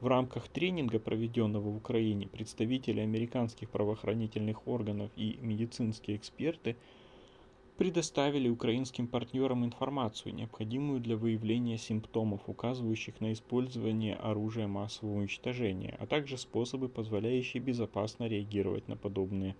В 0.00 0.06
рамках 0.06 0.48
тренинга, 0.48 0.98
проведенного 0.98 1.68
в 1.68 1.76
Украине, 1.76 2.26
представители 2.26 3.00
американских 3.00 3.68
правоохранительных 3.68 4.66
органов 4.66 5.10
и 5.14 5.38
медицинские 5.42 6.16
эксперты– 6.16 6.76
предоставили 7.80 8.50
украинским 8.50 9.06
партнерам 9.06 9.64
информацию, 9.64 10.34
необходимую 10.34 11.00
для 11.00 11.16
выявления 11.16 11.78
симптомов, 11.78 12.42
указывающих 12.46 13.22
на 13.22 13.32
использование 13.32 14.16
оружия 14.16 14.66
массового 14.66 15.20
уничтожения, 15.20 15.96
а 15.98 16.06
также 16.06 16.36
способы, 16.36 16.90
позволяющие 16.90 17.62
безопасно 17.62 18.28
реагировать 18.28 18.86
на 18.86 18.96
подобные 18.96 19.56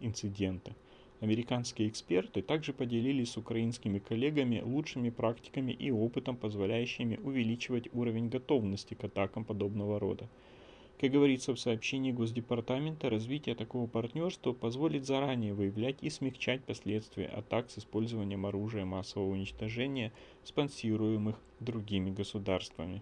инциденты. 0.00 0.74
Американские 1.20 1.88
эксперты 1.88 2.42
также 2.42 2.72
поделились 2.72 3.30
с 3.30 3.36
украинскими 3.36 4.00
коллегами 4.00 4.60
лучшими 4.60 5.10
практиками 5.10 5.70
и 5.70 5.92
опытом, 5.92 6.36
позволяющими 6.36 7.20
увеличивать 7.22 7.88
уровень 7.94 8.30
готовности 8.30 8.94
к 8.94 9.04
атакам 9.04 9.44
подобного 9.44 10.00
рода. 10.00 10.28
Как 11.00 11.12
говорится 11.12 11.54
в 11.54 11.58
сообщении 11.58 12.12
Госдепартамента, 12.12 13.08
развитие 13.08 13.54
такого 13.54 13.86
партнерства 13.86 14.52
позволит 14.52 15.06
заранее 15.06 15.54
выявлять 15.54 15.96
и 16.02 16.10
смягчать 16.10 16.62
последствия 16.62 17.24
атак 17.24 17.70
с 17.70 17.78
использованием 17.78 18.44
оружия 18.44 18.84
массового 18.84 19.30
уничтожения, 19.30 20.12
спонсируемых 20.44 21.40
другими 21.58 22.10
государствами. 22.10 23.00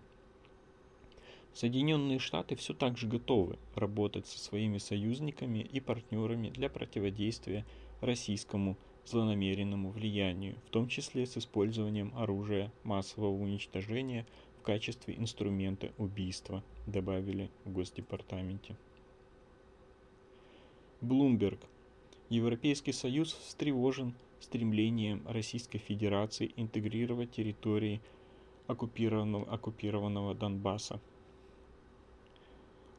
Соединенные 1.52 2.20
Штаты 2.20 2.54
все 2.54 2.72
так 2.72 2.96
же 2.96 3.08
готовы 3.08 3.58
работать 3.74 4.28
со 4.28 4.38
своими 4.38 4.78
союзниками 4.78 5.58
и 5.58 5.80
партнерами 5.80 6.50
для 6.50 6.68
противодействия 6.70 7.66
российскому 8.00 8.76
злонамеренному 9.06 9.90
влиянию, 9.90 10.54
в 10.66 10.70
том 10.70 10.86
числе 10.86 11.26
с 11.26 11.36
использованием 11.36 12.12
оружия 12.14 12.70
массового 12.84 13.42
уничтожения 13.42 14.24
в 14.58 14.62
качестве 14.62 15.14
инструмента 15.16 15.92
убийства, 15.98 16.62
добавили 16.86 17.50
в 17.64 17.72
Госдепартаменте. 17.72 18.76
Блумберг. 21.00 21.60
Европейский 22.28 22.92
Союз 22.92 23.32
встревожен 23.32 24.14
стремлением 24.40 25.22
Российской 25.26 25.78
Федерации 25.78 26.52
интегрировать 26.56 27.30
территории 27.30 28.00
оккупированного, 28.66 29.50
оккупированного 29.50 30.34
Донбасса. 30.34 31.00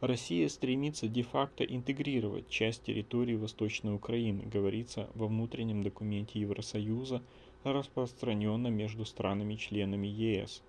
Россия 0.01 0.47
стремится 0.47 1.09
де-факто 1.09 1.65
интегрировать 1.65 2.49
часть 2.49 2.83
территории 2.83 3.35
Восточной 3.35 3.93
Украины, 3.93 4.43
говорится 4.43 5.09
во 5.13 5.27
внутреннем 5.27 5.83
документе 5.83 6.39
Евросоюза, 6.39 7.21
распространенном 7.63 8.73
между 8.73 9.03
странами-членами 9.03 10.07
ЕС. 10.07 10.63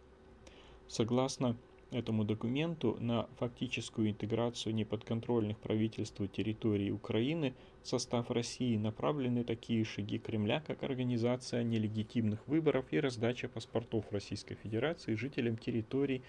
Согласно 0.91 1.57
этому 1.93 2.25
документу, 2.25 2.97
на 2.99 3.29
фактическую 3.39 4.11
интеграцию 4.11 4.75
неподконтрольных 4.75 5.57
правительству 5.57 6.27
территории 6.27 6.91
Украины 6.91 7.55
в 7.85 7.87
состав 7.87 8.29
России 8.29 8.77
направлены 8.77 9.45
такие 9.45 9.85
шаги 9.85 10.19
Кремля, 10.19 10.61
как 10.67 10.83
организация 10.83 11.63
нелегитимных 11.63 12.45
выборов 12.49 12.87
и 12.91 12.99
раздача 12.99 13.49
паспортов 13.49 14.05
Российской 14.11 14.57
Федерации 14.57 15.15
жителям 15.15 15.57
территорий, 15.57 16.23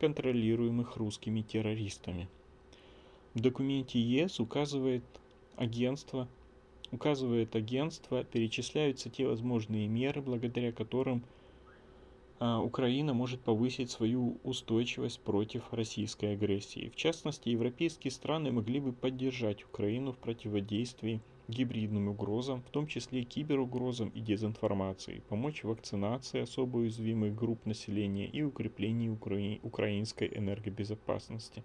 контролируемых 0.00 0.96
русскими 0.96 1.42
террористами. 1.42 2.28
В 3.34 3.40
документе 3.40 4.00
ЕС 4.00 4.40
указывает 4.40 5.04
агентство, 5.54 6.26
указывает 6.90 7.54
агентство, 7.54 8.24
перечисляются 8.24 9.08
те 9.08 9.28
возможные 9.28 9.86
меры, 9.86 10.20
благодаря 10.20 10.72
которым– 10.72 11.22
Украина 12.40 13.12
может 13.12 13.42
повысить 13.42 13.90
свою 13.90 14.38
устойчивость 14.44 15.20
против 15.20 15.62
российской 15.72 16.32
агрессии. 16.32 16.88
В 16.88 16.96
частности, 16.96 17.50
европейские 17.50 18.10
страны 18.10 18.50
могли 18.50 18.80
бы 18.80 18.94
поддержать 18.94 19.62
Украину 19.64 20.12
в 20.12 20.16
противодействии 20.16 21.20
гибридным 21.48 22.08
угрозам, 22.08 22.62
в 22.62 22.70
том 22.70 22.86
числе 22.86 23.24
киберугрозам 23.24 24.08
и 24.10 24.20
дезинформации, 24.20 25.22
помочь 25.28 25.64
вакцинации 25.64 26.40
особо 26.40 26.78
уязвимых 26.78 27.34
групп 27.34 27.66
населения 27.66 28.26
и 28.26 28.40
укреплении 28.42 29.10
укра... 29.10 29.58
украинской 29.62 30.30
энергобезопасности. 30.34 31.62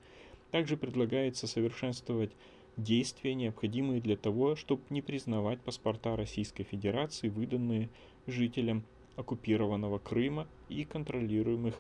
Также 0.51 0.75
предлагается 0.75 1.47
совершенствовать 1.47 2.31
действия, 2.75 3.33
необходимые 3.33 4.01
для 4.01 4.17
того, 4.17 4.57
чтобы 4.57 4.81
не 4.89 5.01
признавать 5.01 5.61
паспорта 5.61 6.17
Российской 6.17 6.63
Федерации, 6.63 7.29
выданные 7.29 7.88
жителям 8.27 8.83
оккупированного 9.15 9.99
Крыма 9.99 10.47
и 10.69 10.84
контролируемых 10.86 11.75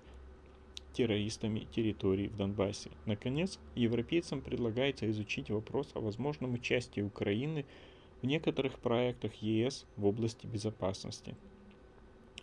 террористами 0.93 1.67
территорий 1.75 2.27
в 2.27 2.37
Донбассе. 2.37 2.89
Наконец, 3.05 3.59
европейцам 3.75 4.41
предлагается 4.41 5.09
изучить 5.11 5.49
вопрос 5.49 5.89
о 5.93 5.99
возможном 5.99 6.53
участии 6.53 7.01
Украины 7.01 7.65
в 8.21 8.25
некоторых 8.25 8.79
проектах 8.79 9.33
ЕС 9.35 9.85
в 9.97 10.05
области 10.05 10.47
безопасности. 10.47 11.35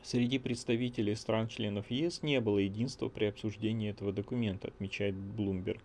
Среди 0.02 0.38
представителей 0.38 1.14
стран-членов 1.14 1.90
ЕС 1.90 2.22
не 2.22 2.40
было 2.40 2.58
единства 2.58 3.08
при 3.08 3.26
обсуждении 3.26 3.88
этого 3.88 4.12
документа, 4.12 4.68
отмечает 4.68 5.14
Bloomberg. 5.14 5.80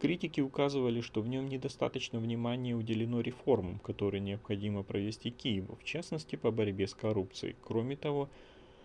Критики 0.00 0.40
указывали, 0.40 1.00
что 1.00 1.22
в 1.22 1.28
нем 1.28 1.48
недостаточно 1.48 2.18
внимания 2.18 2.74
уделено 2.74 3.20
реформам, 3.20 3.78
которые 3.78 4.20
необходимо 4.20 4.82
провести 4.82 5.30
Киеву, 5.30 5.76
в 5.76 5.84
частности 5.84 6.36
по 6.36 6.50
борьбе 6.50 6.86
с 6.86 6.94
коррупцией. 6.94 7.56
Кроме 7.62 7.96
того, 7.96 8.28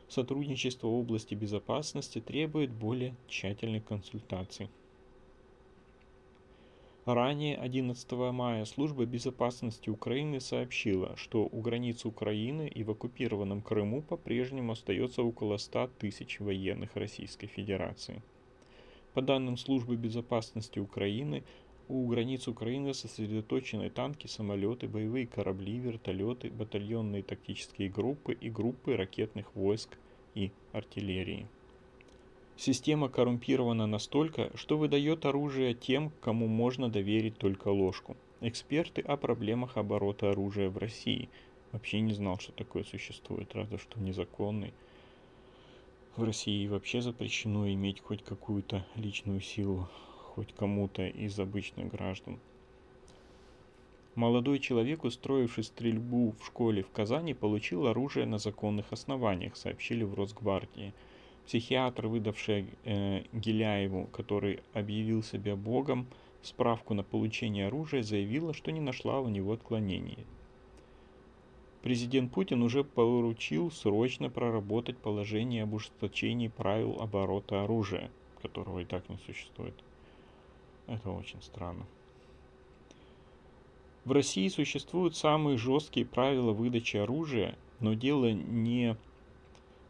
сотрудничество 0.10 0.88
в 0.88 0.94
области 0.94 1.36
безопасности 1.36 2.20
требует 2.20 2.72
более 2.72 3.16
тщательных 3.28 3.86
консультаций. 3.86 4.70
Ранее 7.06 7.58
11 7.58 8.12
мая 8.12 8.66
Служба 8.66 9.06
безопасности 9.06 9.90
Украины 9.90 10.40
сообщила, 10.40 11.16
что 11.16 11.50
у 11.52 11.62
границ 11.62 12.06
Украины 12.06 12.68
и 12.68 12.84
в 12.84 12.92
оккупированном 12.92 13.62
Крыму 13.62 14.04
по-прежнему 14.04 14.74
остается 14.74 15.24
около 15.24 15.58
100 15.58 15.90
тысяч 15.98 16.40
военных 16.40 16.96
Российской 16.96 17.48
Федерации. 17.48 18.22
По 19.16 19.24
данным 19.24 19.58
Службы 19.58 19.96
безопасности 19.96 20.78
Украины, 20.78 21.44
у 21.90 22.06
границ 22.06 22.48
Украины 22.48 22.94
сосредоточены 22.94 23.90
танки, 23.90 24.28
самолеты, 24.28 24.88
боевые 24.88 25.26
корабли, 25.26 25.80
вертолеты, 25.80 26.52
батальонные 26.52 27.24
тактические 27.24 27.90
группы 27.90 28.34
и 28.34 28.50
группы 28.50 28.96
ракетных 28.96 29.54
войск 29.56 29.98
и 30.36 30.52
артиллерии. 30.72 31.48
Система 32.58 33.10
коррумпирована 33.10 33.88
настолько, 33.88 34.52
что 34.56 34.78
выдает 34.78 35.26
оружие 35.26 35.74
тем, 35.74 36.12
кому 36.22 36.46
можно 36.46 36.90
доверить 36.90 37.38
только 37.38 37.70
ложку. 37.70 38.16
Эксперты 38.42 39.02
о 39.02 39.18
проблемах 39.18 39.76
оборота 39.76 40.30
оружия 40.30 40.70
в 40.70 40.78
России. 40.78 41.28
Вообще 41.72 42.02
не 42.02 42.14
знал, 42.14 42.38
что 42.38 42.52
такое 42.52 42.84
существует, 42.84 43.56
разве 43.56 43.80
что 43.80 44.00
незаконный. 44.00 44.74
В 46.16 46.24
России 46.24 46.68
вообще 46.68 47.02
запрещено 47.02 47.68
иметь 47.72 48.02
хоть 48.02 48.24
какую-то 48.24 48.86
личную 48.96 49.42
силу 49.42 49.90
хоть 50.40 50.56
кому-то 50.56 51.06
из 51.06 51.38
обычных 51.38 51.92
граждан. 51.92 52.40
Молодой 54.16 54.60
человек, 54.60 55.04
устроивший 55.04 55.66
стрельбу 55.66 56.34
в 56.40 56.46
школе 56.46 56.82
в 56.82 56.90
Казани, 56.92 57.34
получил 57.34 57.88
оружие 57.88 58.26
на 58.26 58.38
законных 58.38 58.94
основаниях, 58.94 59.58
сообщили 59.58 60.06
в 60.06 60.14
Росгвардии. 60.14 60.94
Психиатр, 61.46 62.08
выдавший 62.08 62.68
э, 62.86 63.24
Геляеву, 63.34 64.08
который 64.14 64.62
объявил 64.74 65.24
себя 65.24 65.58
богом, 65.58 66.08
справку 66.42 66.94
на 66.94 67.04
получение 67.04 67.68
оружия, 67.68 68.02
заявила, 68.02 68.54
что 68.54 68.72
не 68.72 68.80
нашла 68.80 69.20
у 69.20 69.28
него 69.28 69.52
отклонений. 69.52 70.20
Президент 71.82 72.32
Путин 72.32 72.64
уже 72.64 72.86
поручил 72.86 73.72
срочно 73.72 74.30
проработать 74.30 74.98
положение 74.98 75.64
об 75.64 75.74
ужесточении 75.74 76.48
правил 76.48 77.02
оборота 77.02 77.66
оружия, 77.66 78.10
которого 78.42 78.80
и 78.80 78.86
так 78.86 79.10
не 79.10 79.18
существует. 79.26 79.74
Это 80.90 81.12
очень 81.12 81.42
странно. 81.44 81.86
В 84.06 84.12
России 84.12 84.48
существуют 84.48 85.16
самые 85.16 85.58
жесткие 85.58 86.06
правила 86.06 86.52
выдачи 86.52 86.98
оружия, 86.98 87.56
но 87.80 87.94
дело 87.94 88.32
не 88.32 88.98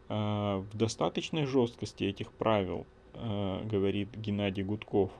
э, 0.09 0.13
в 0.13 0.77
достаточной 0.77 1.45
жесткости 1.45 2.03
этих 2.03 2.33
правил, 2.33 2.85
э, 3.13 3.63
говорит 3.63 4.09
Геннадий 4.13 4.63
Гудков, 4.63 5.11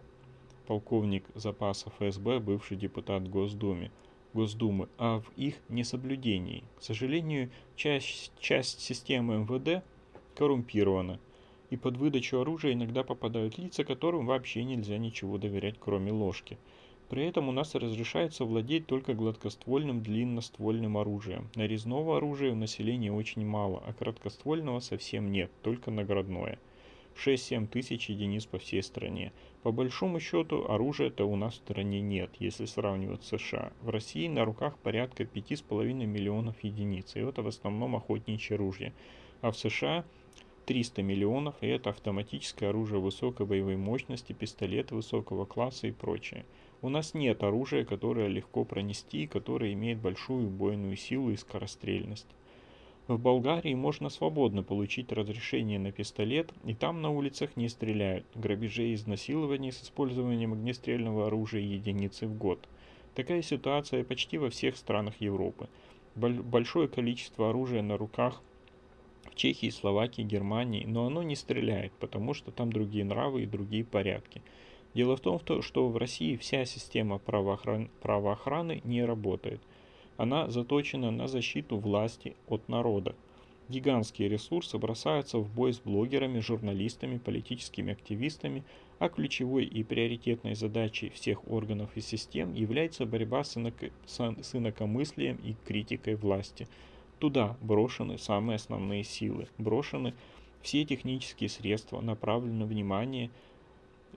полковник 0.68 1.24
запасов 1.34 1.94
ФСБ, 2.00 2.40
бывший 2.40 2.76
депутат 2.76 3.30
Госдумы, 3.30 3.90
Госдумы, 4.34 4.90
а 4.98 5.22
в 5.22 5.32
их 5.38 5.56
несоблюдении. 5.70 6.66
К 6.78 6.84
сожалению, 6.84 7.52
часть, 7.78 8.34
часть 8.38 8.82
системы 8.82 9.38
МВД 9.38 9.82
коррумпирована– 10.36 11.22
и 11.70 11.78
под 11.78 11.98
выдачу 11.98 12.40
оружия 12.40 12.74
иногда 12.74 13.04
попадают 13.04 13.58
лица, 13.58 13.84
которым 13.84 14.26
вообще 14.26 14.64
нельзя 14.64 14.98
ничего 14.98 15.38
доверять, 15.38 15.76
кроме 15.80 16.12
ложки. 16.12 16.58
При 17.10 17.26
этом 17.26 17.50
у 17.50 17.52
нас 17.52 17.74
разрешается 17.74 18.46
владеть 18.46 18.86
только 18.86 19.16
гладкоствольным 19.16 20.04
длинноствольным 20.04 20.98
оружием. 20.98 21.50
Нарезного 21.56 22.18
оружия 22.18 22.52
у 22.52 22.56
населения 22.56 23.12
очень 23.12 23.46
мало, 23.46 23.84
а 23.88 23.94
краткоствольного 23.94 24.80
совсем 24.80 25.32
нет, 25.32 25.52
только 25.64 25.90
наградное. 25.90 26.60
6-7 27.16 27.68
тысяч 27.68 28.10
единиц 28.10 28.46
по 28.46 28.60
всей 28.60 28.84
стране. 28.84 29.34
По 29.64 29.72
большому 29.72 30.20
счету 30.20 30.66
оружия-то 30.70 31.26
у 31.26 31.36
нас 31.36 31.56
в 31.56 31.58
стране 31.58 32.00
нет, 32.00 32.30
если 32.40 32.66
сравнивать 32.66 33.24
с 33.24 33.38
США. 33.38 33.74
В 33.82 33.90
России 33.90 34.28
на 34.28 34.46
руках 34.46 34.78
порядка 34.78 35.24
5,5 35.24 36.06
миллионов 36.06 36.64
единиц, 36.64 37.16
и 37.16 37.20
это 37.20 37.42
в 37.42 37.48
основном 37.48 37.96
охотничье 37.96 38.56
ружье. 38.56 38.94
А 39.42 39.52
в 39.52 39.58
США 39.58 40.06
300 40.70 41.02
миллионов, 41.02 41.56
и 41.62 41.68
это 41.68 41.90
автоматическое 41.90 42.70
оружие 42.70 43.00
высокой 43.00 43.48
боевой 43.48 43.76
мощности, 43.76 44.34
пистолеты 44.34 44.94
высокого 44.94 45.46
класса 45.46 45.88
и 45.88 45.92
прочее. 45.92 46.46
У 46.84 46.90
нас 46.90 47.16
нет 47.16 47.42
оружия, 47.42 47.84
которое 47.84 48.28
легко 48.28 48.66
пронести, 48.66 49.26
которое 49.26 49.74
имеет 49.74 49.98
большую 49.98 50.46
убойную 50.46 50.96
силу 50.96 51.32
и 51.32 51.38
скорострельность. 51.38 52.28
В 53.08 53.18
Болгарии 53.18 53.74
можно 53.74 54.10
свободно 54.10 54.62
получить 54.62 55.12
разрешение 55.12 55.80
на 55.80 55.92
пистолет, 55.92 56.54
и 56.64 56.76
там 56.76 57.02
на 57.02 57.10
улицах 57.10 57.58
не 57.58 57.68
стреляют. 57.68 58.28
Грабежей 58.36 58.92
и 58.92 58.94
изнасилований 58.94 59.72
с 59.72 59.82
использованием 59.82 60.54
огнестрельного 60.54 61.26
оружия 61.26 61.62
единицы 61.62 62.28
в 62.28 62.38
год. 62.38 62.60
Такая 63.16 63.42
ситуация 63.42 64.04
почти 64.04 64.38
во 64.38 64.52
всех 64.52 64.78
странах 64.78 65.16
Европы. 65.20 65.68
Большое 66.14 66.88
количество 66.88 67.50
оружия 67.50 67.82
на 67.82 67.98
руках 67.98 68.44
Чехии, 69.40 69.70
Словакии, 69.70 70.22
Германии, 70.22 70.84
но 70.86 71.06
оно 71.06 71.24
не 71.24 71.38
стреляет, 71.38 71.94
потому 71.94 72.34
что 72.34 72.52
там 72.52 72.74
другие 72.74 73.06
нравы 73.06 73.44
и 73.44 73.46
другие 73.46 73.86
порядки. 73.86 74.42
Дело 74.94 75.16
в 75.16 75.22
том, 75.22 75.40
что 75.62 75.88
в 75.88 75.96
России 75.96 76.36
вся 76.36 76.66
система 76.66 77.20
правоохран... 77.20 77.90
правоохраны 78.02 78.82
не 78.84 79.06
работает. 79.06 79.62
Она 80.18 80.50
заточена 80.50 81.10
на 81.10 81.30
защиту 81.30 81.78
власти 81.78 82.36
от 82.50 82.68
народа. 82.68 83.16
Гигантские 83.70 84.28
ресурсы 84.28 84.78
бросаются 84.78 85.38
в 85.38 85.50
бой 85.50 85.72
с 85.72 85.80
блогерами, 85.80 86.42
журналистами, 86.42 87.18
политическими 87.18 87.94
активистами, 87.94 88.66
а 88.98 89.08
ключевой 89.08 89.64
и 89.64 89.86
приоритетной 89.86 90.56
задачей 90.56 91.12
всех 91.12 91.50
органов 91.50 91.92
и 91.96 92.02
систем 92.02 92.54
является 92.54 93.06
борьба 93.06 93.46
с, 93.46 93.56
инок... 93.56 93.76
с 94.06 94.50
инакомыслием 94.54 95.38
и 95.46 95.56
критикой 95.66 96.16
власти– 96.16 96.68
Туда 97.20 97.58
брошены 97.62 98.18
самые 98.18 98.56
основные 98.56 99.04
силы, 99.04 99.48
брошены 99.58 100.14
все 100.62 100.86
технические 100.86 101.50
средства, 101.50 102.00
направлено 102.00 102.66
внимание 102.66 103.30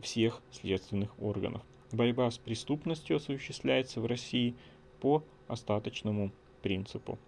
всех 0.00 0.40
следственных 0.52 1.10
органов. 1.20 1.62
Борьба 1.90 2.30
с 2.30 2.38
преступностью 2.38 3.16
осуществляется 3.16 4.00
в 4.00 4.06
России 4.06 4.54
по 5.00 5.22
остаточному 5.48 6.30
принципу. 6.62 7.18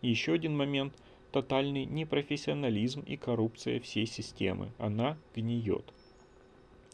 Еще 0.00 0.32
один 0.32 0.56
момент– 0.56 0.94
тотальный 1.32 1.84
непрофессионализм 1.84 3.00
и 3.00 3.16
коррупция 3.16 3.80
всей 3.80 4.06
системы. 4.06 4.70
Она 4.78 5.18
гниет. 5.34 5.92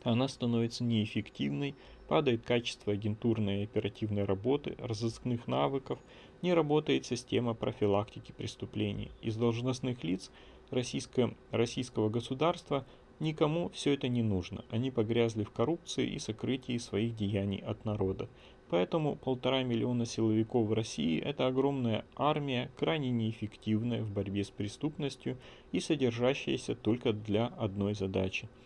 Она 0.02 0.28
становится 0.28 0.84
неэффективной, 0.84 1.74
падает 2.08 2.44
качество 2.44 2.92
агентурной 2.92 3.60
и 3.60 3.64
оперативной 3.64 4.24
работы, 4.24 4.74
разыскных 4.78 5.46
навыков– 5.46 5.98
не 6.46 6.54
работает 6.54 7.04
система 7.04 7.54
профилактики 7.54 8.30
преступлений. 8.30 9.10
Из 9.20 9.34
должностных 9.36 10.04
лиц 10.04 10.30
российского, 10.70 11.34
российского 11.50 12.08
государства 12.08 12.86
никому 13.18 13.68
все 13.70 13.94
это 13.94 14.06
не 14.06 14.22
нужно. 14.22 14.64
Они 14.70 14.92
погрязли 14.92 15.42
в 15.42 15.50
коррупции 15.50 16.06
и 16.06 16.20
сокрытии 16.20 16.78
своих 16.78 17.16
деяний 17.16 17.58
от 17.58 17.84
народа. 17.84 18.28
Поэтому 18.70 19.16
полтора 19.16 19.64
миллиона 19.64 20.06
силовиков 20.06 20.68
в 20.68 20.72
России– 20.72 21.20
это 21.30 21.48
огромная 21.48 22.04
армия, 22.14 22.70
крайне 22.76 23.10
неэффективная 23.10 24.04
в 24.04 24.12
борьбе 24.12 24.44
с 24.44 24.50
преступностью 24.50 25.36
и 25.72 25.80
содержащаяся 25.80 26.76
только 26.76 27.12
для 27.12 27.46
одной 27.46 27.94
задачи– 27.94 28.48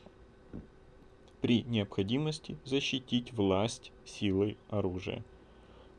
при 1.40 1.62
необходимости 1.62 2.58
защитить 2.66 3.32
власть 3.32 3.92
силой 4.04 4.58
оружия. 4.68 5.24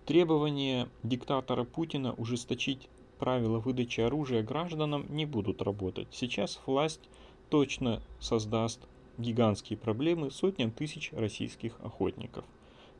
Требования 0.05 0.89
диктатора 1.03 1.63
Путина 1.63 2.13
ужесточить 2.13 2.89
правила 3.19 3.59
выдачи 3.59 4.01
оружия 4.01 4.41
гражданам 4.41 5.05
не 5.09 5.27
будут 5.27 5.61
работать. 5.61 6.07
Сейчас 6.11 6.59
власть 6.65 7.07
точно 7.49 8.01
создаст 8.19 8.79
гигантские 9.19 9.77
проблемы 9.77 10.31
сотням 10.31 10.71
тысяч 10.71 11.11
российских 11.13 11.79
охотников. 11.81 12.45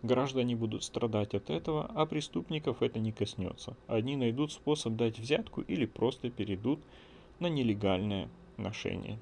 Граждане 0.04 0.56
будут 0.56 0.84
страдать 0.84 1.34
от 1.34 1.50
этого, 1.50 1.90
а 1.96 2.06
преступников 2.06 2.84
это 2.84 3.00
не 3.00 3.12
коснется. 3.12 3.76
Они 3.88 4.16
найдут 4.16 4.52
способ 4.52 4.96
дать 4.96 5.18
взятку 5.18 5.62
или 5.62 5.86
просто 5.86 6.30
перейдут 6.30 6.80
на 7.40 7.48
нелегальное 7.48 8.30
ношение. 8.58 9.20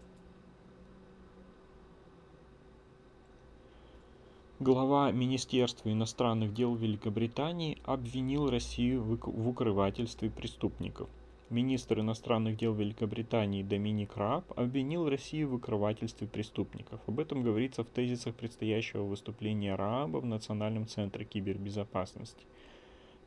Глава 4.61 5.09
Министерства 5.13 5.89
иностранных 5.89 6.53
дел 6.53 6.75
Великобритании 6.75 7.77
обвинил 7.85 8.49
Россию 8.49 9.01
в 9.03 9.47
укрывательстве 9.47 10.29
преступников. 10.29 11.07
Министр 11.49 12.01
иностранных 12.01 12.57
дел 12.57 12.73
Великобритании 12.73 13.63
Доминик 13.63 14.17
Рааб 14.17 14.43
обвинил 14.59 15.07
Россию 15.07 15.47
в 15.47 15.53
укрывательстве 15.53 16.27
преступников. 16.27 16.99
Об 17.07 17.21
этом 17.21 17.41
говорится 17.41 17.85
в 17.85 17.89
тезисах 17.89 18.35
предстоящего 18.35 19.03
выступления 19.03 19.75
Рааба 19.75 20.17
в 20.17 20.25
Национальном 20.25 20.87
центре 20.87 21.23
кибербезопасности. 21.23 22.43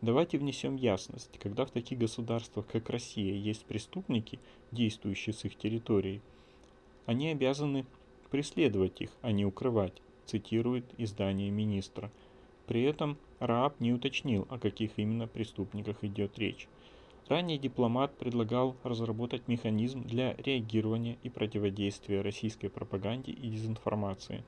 Давайте 0.02 0.36
внесем 0.36 0.76
ясность, 0.76 1.38
когда 1.38 1.64
в 1.64 1.70
таких 1.70 1.98
государствах, 1.98 2.66
как 2.66 2.90
Россия, 2.90 3.32
есть 3.32 3.64
преступники, 3.64 4.38
действующие 4.70 5.32
с 5.32 5.46
их 5.46 5.56
территории, 5.56 6.20
они 7.06 7.30
обязаны 7.30 7.86
преследовать 8.30 9.00
их, 9.00 9.10
а 9.22 9.32
не 9.32 9.46
укрывать 9.46 9.94
цитирует 10.32 10.86
издание 10.96 11.50
министра. 11.50 12.10
При 12.66 12.84
этом 12.84 13.18
Рааб 13.38 13.78
не 13.80 13.92
уточнил, 13.92 14.46
о 14.48 14.58
каких 14.58 14.92
именно 14.96 15.26
преступниках 15.26 16.02
идет 16.02 16.38
речь. 16.38 16.68
Ранее 17.28 17.58
дипломат 17.58 18.16
предлагал 18.16 18.74
разработать 18.82 19.46
механизм 19.46 20.02
для 20.04 20.34
реагирования 20.38 21.18
и 21.22 21.28
противодействия 21.28 22.22
российской 22.22 22.68
пропаганде 22.68 23.32
и 23.32 23.48
дезинформации. 23.50 24.42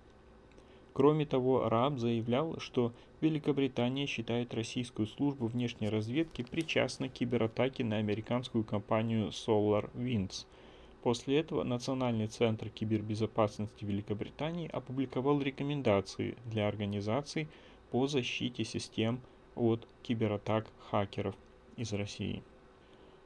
Кроме 0.95 1.27
того, 1.27 1.69
Рааб 1.69 1.99
заявлял, 1.99 2.59
что 2.61 2.93
Великобритания 3.21 4.07
считает 4.07 4.55
российскую 4.55 5.07
службу 5.07 5.47
внешней 5.47 5.89
разведки 5.89 6.43
причастной 6.43 7.09
к 7.11 7.15
кибератаке 7.15 7.85
на 7.85 7.97
американскую 7.97 8.65
компанию 8.65 9.29
SolarWinds. 9.29 10.47
После 11.05 11.41
этого 11.41 11.65
Национальный 11.65 12.29
центр 12.29 12.71
кибербезопасности 12.71 13.85
Великобритании 13.85 14.71
опубликовал 14.73 15.39
рекомендации 15.43 16.35
для 16.47 16.67
организаций 16.67 17.47
по 17.91 18.07
защите 18.07 18.65
систем 18.65 19.21
от 19.55 19.87
кибератак 20.03 20.67
хакеров 20.89 21.35
из 21.77 21.93
России. 21.93 22.43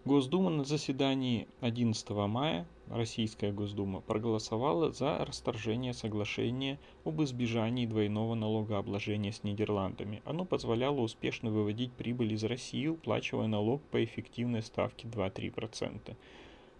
Госдума 0.05 0.51
на 0.51 0.65
заседании 0.65 1.47
11 1.61 2.11
мая, 2.11 2.67
Российская 2.89 3.53
Госдума, 3.53 4.01
проголосовала 4.01 4.91
за 4.91 5.25
расторжение 5.25 5.95
соглашения 5.95 6.81
об 7.05 7.23
избежании 7.23 7.87
двойного 7.87 8.35
налогообложения 8.35 9.31
с 9.31 9.45
Нидерландами. 9.45 10.21
Оно 10.25 10.45
позволяло 10.45 10.99
успешно 10.99 11.51
выводить 11.51 11.93
прибыль 11.93 12.33
из 12.33 12.43
России, 12.43 12.89
уплачивая 12.89 13.47
налог 13.47 13.81
по 13.83 14.03
эффективной 14.03 14.63
ставке 14.63 15.07
2-3%. 15.07 16.17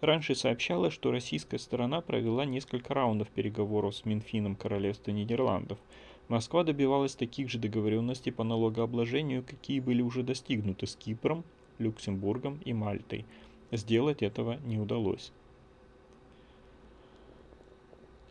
Раньше 0.01 0.33
сообщалось, 0.33 0.93
что 0.93 1.11
российская 1.11 1.59
сторона 1.59 1.99
провела 1.99 2.45
несколько 2.45 2.93
раундов 2.93 3.27
переговоров 3.29 3.95
с 3.95 4.05
Минфином 4.05 4.55
Королевства 4.55 5.11
Нидерландов. 5.11 5.77
Москва 6.29 6.63
добивалась 6.63 7.15
таких 7.15 7.49
же 7.49 7.57
договоренностей 7.57 8.31
по 8.31 8.43
налогообложению, 8.43 9.43
какие 9.43 9.81
были 9.81 10.01
уже 10.01 10.23
достигнуты 10.23 10.87
с 10.87 10.95
Кипром, 10.95 11.43
Люксембургом 11.79 12.59
и 12.63 12.71
Мальтой. 12.71 13.25
Сделать 13.71 14.21
этого 14.21 14.57
не 14.65 14.79
удалось. 14.79 15.33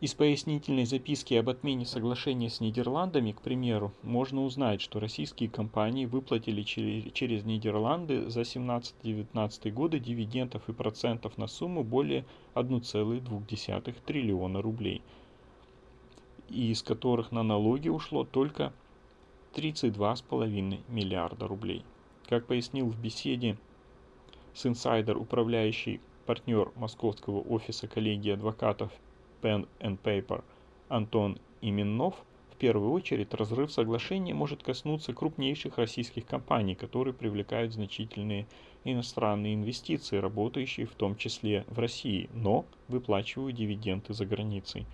Из 0.00 0.14
пояснительной 0.14 0.84
записки 0.84 1.34
об 1.34 1.48
отмене 1.48 1.84
соглашения 1.84 2.48
с 2.48 2.60
Нидерландами, 2.60 3.32
к 3.32 3.40
примеру, 3.42 3.92
можно 4.04 4.44
узнать, 4.44 4.80
что 4.80 5.00
российские 5.00 5.50
компании 5.50 6.06
выплатили 6.06 6.62
через 6.62 7.44
Нидерланды 7.44 8.30
за 8.30 8.42
17-19 8.42 9.72
годы 9.72 9.98
дивидендов 9.98 10.68
и 10.68 10.72
процентов 10.72 11.36
на 11.36 11.48
сумму 11.48 11.82
более 11.82 12.24
1,2 12.54 13.94
триллиона 14.06 14.62
рублей, 14.62 15.02
из 16.48 16.84
которых 16.84 17.32
на 17.32 17.42
налоги 17.42 17.88
ушло 17.88 18.22
только 18.22 18.72
32,5 19.54 20.78
миллиарда 20.86 21.48
рублей. 21.48 21.82
Как 22.28 22.46
пояснил 22.46 22.86
в 22.86 22.96
беседе 23.00 23.56
с 24.54 24.64
инсайдер 24.64 25.16
управляющий 25.16 26.00
партнер 26.24 26.70
московского 26.76 27.40
офиса 27.40 27.88
коллегии 27.88 28.30
адвокатов 28.30 28.92
Pen 29.40 29.68
and 29.80 29.98
Paper 30.02 30.42
Антон 30.88 31.38
Именнов, 31.60 32.14
в 32.52 32.56
первую 32.56 32.90
очередь 32.90 33.34
разрыв 33.34 33.70
соглашения 33.70 34.34
может 34.34 34.62
коснуться 34.62 35.12
крупнейших 35.12 35.78
российских 35.78 36.26
компаний, 36.26 36.74
которые 36.74 37.14
привлекают 37.14 37.72
значительные 37.72 38.46
иностранные 38.84 39.54
инвестиции, 39.54 40.16
работающие 40.16 40.86
в 40.86 40.94
том 40.94 41.16
числе 41.16 41.64
в 41.68 41.78
России, 41.78 42.28
но 42.32 42.64
выплачивают 42.88 43.56
дивиденды 43.56 44.12
за 44.12 44.26
границей. 44.26 44.86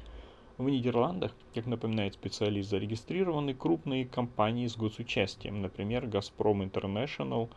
В 0.59 0.69
Нидерландах, 0.69 1.33
как 1.55 1.67
напоминает 1.67 2.15
специалист, 2.15 2.71
зарегистрированы 2.71 3.55
крупные 3.55 4.05
компании 4.05 4.67
с 4.67 4.77
госучастием, 4.77 5.63
например, 5.63 6.07
Газпром 6.07 6.63
International, 6.63 7.49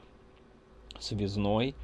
Связной, 0.99 1.75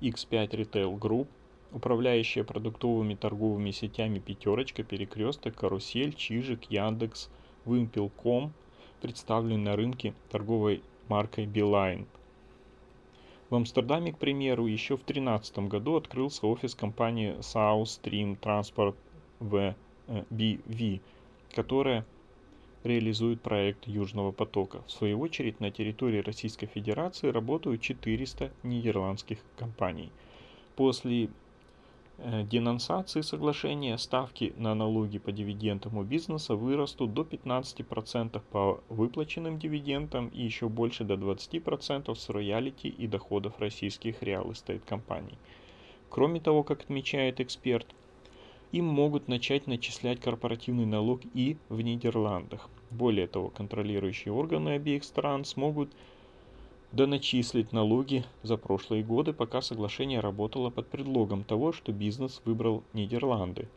X5 0.00 0.50
Retail 0.50 0.98
Group, 0.98 1.28
управляющая 1.72 2.44
продуктовыми 2.44 3.14
торговыми 3.14 3.70
сетями 3.70 4.18
«Пятерочка», 4.18 4.82
«Перекресток», 4.82 5.54
«Карусель», 5.56 6.14
«Чижик», 6.14 6.70
«Яндекс», 6.70 7.30
«Вымпелком», 7.64 8.52
представлены 9.00 9.62
на 9.62 9.76
рынке 9.76 10.14
торговой 10.30 10.82
маркой 11.08 11.46
«Билайн». 11.46 12.06
В 13.48 13.54
Амстердаме, 13.54 14.12
к 14.12 14.18
примеру, 14.18 14.66
еще 14.66 14.96
в 14.96 15.04
2013 15.04 15.58
году 15.68 15.96
открылся 15.96 16.46
офис 16.46 16.74
компании 16.74 17.36
South 17.38 17.84
Stream 17.84 18.36
Transport 18.40 18.96
BV, 20.30 21.00
которая 21.54 22.04
реализует 22.82 23.40
проект 23.40 23.86
Южного 23.86 24.32
потока. 24.32 24.82
В 24.86 24.90
свою 24.90 25.20
очередь 25.20 25.60
на 25.60 25.70
территории 25.70 26.18
Российской 26.18 26.66
Федерации 26.66 27.28
работают 27.28 27.82
400 27.82 28.50
нидерландских 28.62 29.38
компаний. 29.56 30.10
После 30.74 31.28
денонсации 32.18 33.20
соглашения 33.20 33.98
ставки 33.98 34.54
на 34.56 34.74
налоги 34.74 35.18
по 35.18 35.32
дивидендам 35.32 35.98
у 35.98 36.02
бизнеса 36.02 36.56
вырастут 36.56 37.12
до 37.12 37.22
15% 37.22 38.40
по 38.50 38.80
выплаченным 38.88 39.58
дивидендам 39.58 40.28
и 40.28 40.42
еще 40.42 40.68
больше 40.68 41.04
до 41.04 41.14
20% 41.14 42.14
с 42.14 42.28
роялти 42.30 42.86
и 42.86 43.06
доходов 43.06 43.58
российских 43.58 44.22
real 44.22 44.50
estate 44.52 44.84
компаний. 44.84 45.38
Кроме 46.08 46.40
того, 46.40 46.62
как 46.62 46.82
отмечает 46.82 47.40
эксперт, 47.40 47.94
им 48.72 48.86
могут 48.86 49.28
начать 49.28 49.66
начислять 49.66 50.20
корпоративный 50.20 50.86
налог 50.86 51.20
и 51.34 51.58
в 51.68 51.80
Нидерландах. 51.82 52.70
Более 52.90 53.26
того, 53.26 53.50
контролирующие 53.50 54.32
органы 54.32 54.70
обеих 54.70 55.04
стран 55.04 55.44
смогут 55.44 55.92
доначислить 56.92 57.72
налоги 57.72 58.24
за 58.42 58.56
прошлые 58.56 59.02
годы, 59.02 59.32
пока 59.32 59.60
соглашение 59.60 60.20
работало 60.20 60.70
под 60.70 60.88
предлогом 60.88 61.44
того, 61.44 61.72
что 61.72 61.92
бизнес 61.92 62.40
выбрал 62.44 62.82
Нидерланды, 62.92 63.68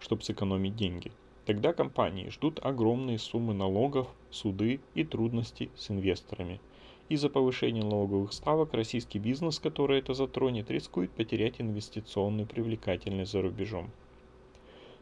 чтобы 0.00 0.22
сэкономить 0.22 0.76
деньги. 0.76 1.12
Тогда 1.46 1.72
компании 1.72 2.28
ждут 2.28 2.60
огромные 2.62 3.18
суммы 3.18 3.54
налогов, 3.54 4.08
суды 4.30 4.80
и 4.94 5.02
трудности 5.02 5.70
с 5.76 5.90
инвесторами. 5.90 6.60
Из-за 7.08 7.30
повышения 7.30 7.82
налоговых 7.82 8.34
ставок 8.34 8.74
российский 8.74 9.18
бизнес, 9.18 9.58
который 9.58 9.98
это 10.00 10.12
затронет, 10.12 10.70
рискует 10.70 11.10
потерять 11.10 11.58
инвестиционную 11.58 12.46
привлекательность 12.46 13.32
за 13.32 13.40
рубежом. 13.40 13.90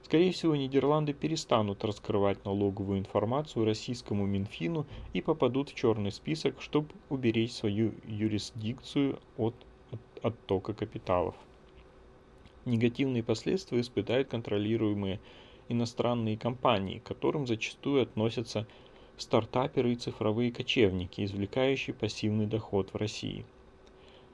Скорее 0.07 0.31
всего, 0.31 0.55
Нидерланды 0.55 1.13
перестанут 1.13 1.85
раскрывать 1.85 2.45
налоговую 2.45 3.01
информацию 3.01 3.65
российскому 3.65 4.25
Минфину 4.25 4.87
и 5.13 5.21
попадут 5.21 5.71
в 5.71 5.75
черный 5.75 6.13
список, 6.13 6.63
чтобы 6.63 6.91
уберечь 7.09 7.55
свою 7.55 7.93
юрисдикцию 8.07 9.19
от 9.37 9.57
оттока 10.23 10.75
капиталов. 10.75 11.35
Негативные 12.67 13.25
последствия 13.25 13.81
испытают 13.81 14.29
контролируемые 14.29 15.19
иностранные 15.69 16.39
компании, 16.39 17.01
к 17.01 17.03
которым 17.03 17.49
зачастую 17.49 18.05
относятся 18.05 18.69
стартаперы 19.17 19.91
и 19.91 19.97
цифровые 19.97 20.53
кочевники, 20.53 21.25
извлекающие 21.25 21.95
пассивный 21.95 22.47
доход 22.47 22.93
в 22.93 22.97
России. 22.97 23.45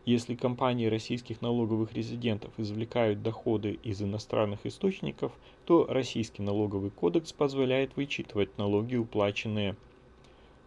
Если 0.05 0.34
компании 0.34 0.86
российских 0.86 1.42
налоговых 1.42 1.92
резидентов 1.92 2.53
извлекают 2.57 3.22
доходы 3.22 3.78
из 3.84 4.03
иностранных 4.03 4.66
источников, 4.66 5.32
то 5.64 5.86
Российский 5.88 6.42
налоговый 6.42 6.90
кодекс 6.90 7.32
позволяет 7.32 7.94
вычитывать 7.94 8.59
налоги, 8.59 8.96
уплаченные 8.96 9.76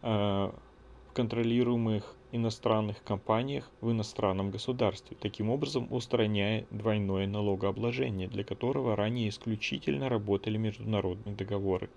э, 0.02 0.08
в 0.08 1.14
контролируемых 1.14 2.16
иностранных 2.32 3.04
компаниях 3.04 3.70
в 3.82 3.92
иностранном 3.92 4.52
государстве, 4.52 5.18
таким 5.20 5.50
образом 5.50 5.88
устраняя 5.92 6.66
двойное 6.72 7.28
налогообложение, 7.28 8.30
для 8.30 8.46
которого 8.46 8.96
ранее 8.96 9.28
исключительно 9.28 10.08
работали 10.08 10.58
международные 10.58 11.36
договоры. 11.36 11.90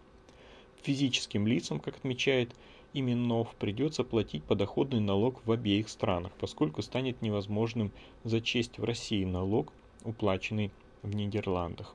Физическим 0.83 1.47
лицам, 1.47 1.79
как 1.79 1.97
отмечает 1.97 2.51
Именов, 2.95 3.55
придется 3.57 4.03
платить 4.03 4.45
подоходный 4.45 5.01
налог 5.01 5.47
в 5.47 5.53
обеих 5.53 5.89
странах, 5.89 6.33
поскольку 6.41 6.83
станет 6.83 7.21
невозможным 7.21 7.93
зачесть 8.25 8.79
в 8.79 8.85
России 8.85 9.25
налог, 9.25 9.73
уплаченный 10.05 10.71
в 11.03 11.15
Нидерландах. 11.15 11.95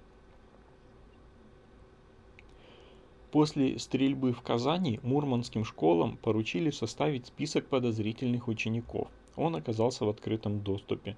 После 3.32 3.80
стрельбы 3.80 4.32
в 4.32 4.42
Казани 4.42 5.00
мурманским 5.02 5.66
школам 5.66 6.18
поручили 6.18 6.70
составить 6.70 7.26
список 7.26 7.68
подозрительных 7.68 8.48
учеников. 8.48 9.08
Он 9.36 9.56
оказался 9.56 10.06
в 10.06 10.10
открытом 10.10 10.62
доступе. 10.62 11.18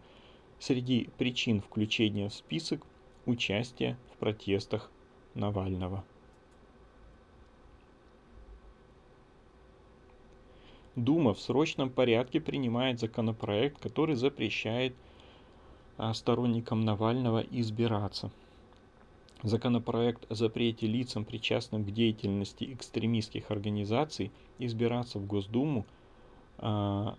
Среди 0.58 1.10
причин 1.18 1.60
включения 1.60 2.30
в 2.30 2.34
список– 2.34 2.86
участие 3.26 3.98
в 4.14 4.18
протестах 4.18 4.90
Навального. 5.34 6.06
Дума 10.96 11.34
в 11.34 11.42
срочном 11.42 11.90
порядке 11.90 12.40
принимает 12.40 13.02
законопроект, 13.02 13.82
который 13.82 14.16
запрещает 14.16 14.96
а, 15.98 16.14
сторонникам 16.14 16.86
Навального 16.86 17.40
избираться. 17.40 18.32
Законопроект 19.44 20.26
о 20.32 20.36
запрете 20.36 20.88
лицам, 20.88 21.26
причастным 21.26 21.84
к 21.84 21.92
деятельности 21.92 22.74
экстремистских 22.74 23.52
организаций, 23.52 24.32
избираться 24.58 25.20
в 25.20 25.28
Госдуму 25.28 25.86
а, 26.60 27.18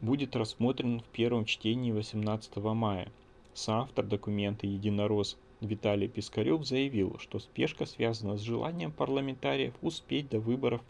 будет 0.00 0.34
рассмотрен 0.34 0.98
в 0.98 1.04
первом 1.04 1.44
чтении 1.44 1.92
18 1.92 2.56
мая. 2.56 3.12
Соавтор 3.54 4.04
документа 4.04 4.66
единорос 4.66 5.38
Виталий 5.60 6.08
Пискарев 6.08 6.66
заявил, 6.66 7.18
что 7.20 7.38
спешка 7.38 7.86
связана 7.86 8.36
с 8.36 8.40
желанием 8.40 8.90
парламентариев 8.90 9.74
успеть 9.80 10.28
до 10.28 10.40
выборов 10.40 10.80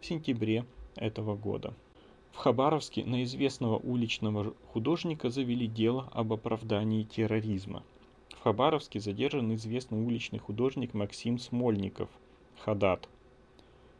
в 0.00 0.06
сентябре 0.06 0.64
этого 0.96 1.36
года. 1.36 1.74
В 2.32 2.36
Хабаровске 2.36 3.04
на 3.04 3.22
известного 3.24 3.76
уличного 3.78 4.54
художника 4.72 5.30
завели 5.30 5.66
дело 5.66 6.08
об 6.12 6.32
оправдании 6.32 7.02
терроризма. 7.02 7.82
В 8.30 8.42
Хабаровске 8.42 9.00
задержан 9.00 9.54
известный 9.54 9.98
уличный 10.02 10.38
художник 10.38 10.94
Максим 10.94 11.38
Смольников, 11.38 12.08
Хадат, 12.60 13.08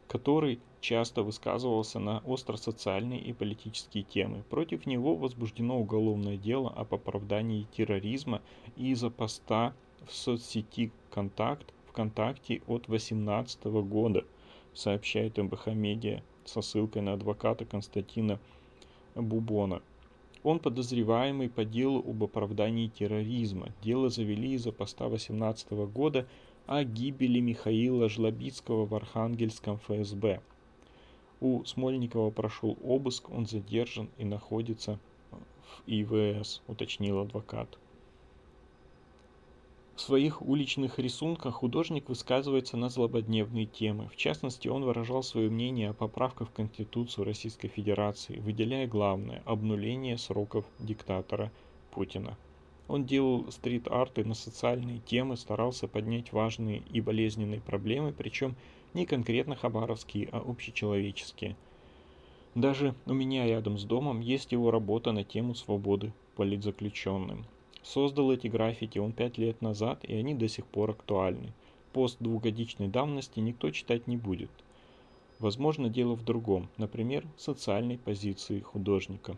который 0.07 0.59
часто 0.79 1.23
высказывался 1.23 1.99
на 1.99 2.23
остросоциальные 2.25 3.21
и 3.21 3.33
политические 3.33 4.03
темы. 4.03 4.43
Против 4.49 4.85
него 4.85 5.15
возбуждено 5.15 5.79
уголовное 5.79 6.37
дело 6.37 6.69
об 6.71 6.93
оправдании 6.93 7.67
терроризма 7.75 8.41
из-за 8.75 9.09
поста 9.09 9.73
в 10.07 10.13
соцсети 10.13 10.91
«Контакт» 11.11 11.71
ВКонтакте 11.91 12.61
от 12.67 12.83
2018 12.87 13.65
года, 13.65 14.25
сообщает 14.73 15.37
МБХ 15.37 15.67
Медиа 15.67 16.23
со 16.45 16.61
ссылкой 16.61 17.01
на 17.01 17.13
адвоката 17.13 17.65
Константина 17.65 18.39
Бубона. 19.15 19.81
Он 20.43 20.59
подозреваемый 20.59 21.49
по 21.49 21.63
делу 21.63 21.99
об 21.99 22.23
оправдании 22.23 22.87
терроризма. 22.87 23.69
Дело 23.83 24.09
завели 24.09 24.53
из-за 24.53 24.71
поста 24.71 25.07
2018 25.07 25.71
года 25.93 26.27
о 26.65 26.83
гибели 26.83 27.39
Михаила 27.39 28.09
Жлобицкого 28.09 28.85
в 28.85 28.95
Архангельском 28.95 29.77
ФСБ. 29.77 30.41
У 31.39 31.63
Смольникова 31.65 32.29
прошел 32.31 32.77
обыск, 32.83 33.29
он 33.29 33.45
задержан 33.45 34.09
и 34.17 34.25
находится 34.25 34.99
в 35.31 35.83
ИВС, 35.87 36.61
уточнил 36.67 37.19
адвокат. 37.19 37.77
В 40.01 40.03
своих 40.03 40.41
уличных 40.41 40.97
рисунках 40.97 41.53
художник 41.53 42.09
высказывается 42.09 42.75
на 42.75 42.89
злободневные 42.89 43.67
темы. 43.67 44.09
В 44.09 44.15
частности, 44.15 44.67
он 44.67 44.83
выражал 44.83 45.21
свое 45.21 45.47
мнение 45.47 45.91
о 45.91 45.93
поправках 45.93 46.49
в 46.49 46.53
Конституцию 46.53 47.25
Российской 47.25 47.67
Федерации, 47.67 48.39
выделяя 48.39 48.87
главное– 48.87 49.43
обнуление 49.45 50.17
сроков 50.17 50.65
диктатора 50.79 51.51
Путина. 51.91 52.35
Он 52.87 53.05
делал 53.05 53.51
стрит-арты 53.51 54.25
на 54.25 54.33
социальные 54.33 55.01
темы, 55.01 55.37
старался 55.37 55.87
поднять 55.87 56.33
важные 56.33 56.81
и 56.91 56.99
болезненные 56.99 57.61
проблемы, 57.61 58.11
причем 58.11 58.55
не 58.95 59.05
конкретно 59.05 59.55
хабаровские, 59.55 60.29
а 60.31 60.39
общечеловеческие. 60.39 61.55
Даже 62.55 62.95
у 63.05 63.13
меня 63.13 63.45
рядом 63.45 63.77
с 63.77 63.83
домом 63.83 64.19
есть 64.19 64.51
его 64.51 64.71
работа 64.71 65.11
на 65.11 65.23
тему 65.23 65.53
свободы 65.53 66.11
политзаключенным. 66.35 67.45
Создал 67.83 68.31
эти 68.31 68.47
граффити 68.47 68.99
он 68.99 69.11
пять 69.11 69.37
лет 69.37 69.61
назад, 69.61 70.03
и 70.03 70.13
они 70.13 70.35
до 70.35 70.47
сих 70.47 70.65
пор 70.67 70.91
актуальны. 70.91 71.51
Пост 71.93 72.17
двухгодичной 72.19 72.87
давности 72.87 73.39
никто 73.39 73.71
читать 73.71 74.07
не 74.07 74.17
будет. 74.17 74.51
Возможно, 75.39 75.89
дело 75.89 76.15
в 76.15 76.23
другом, 76.23 76.69
например, 76.77 77.25
социальной 77.37 77.97
позиции 77.97 78.59
художника. 78.59 79.35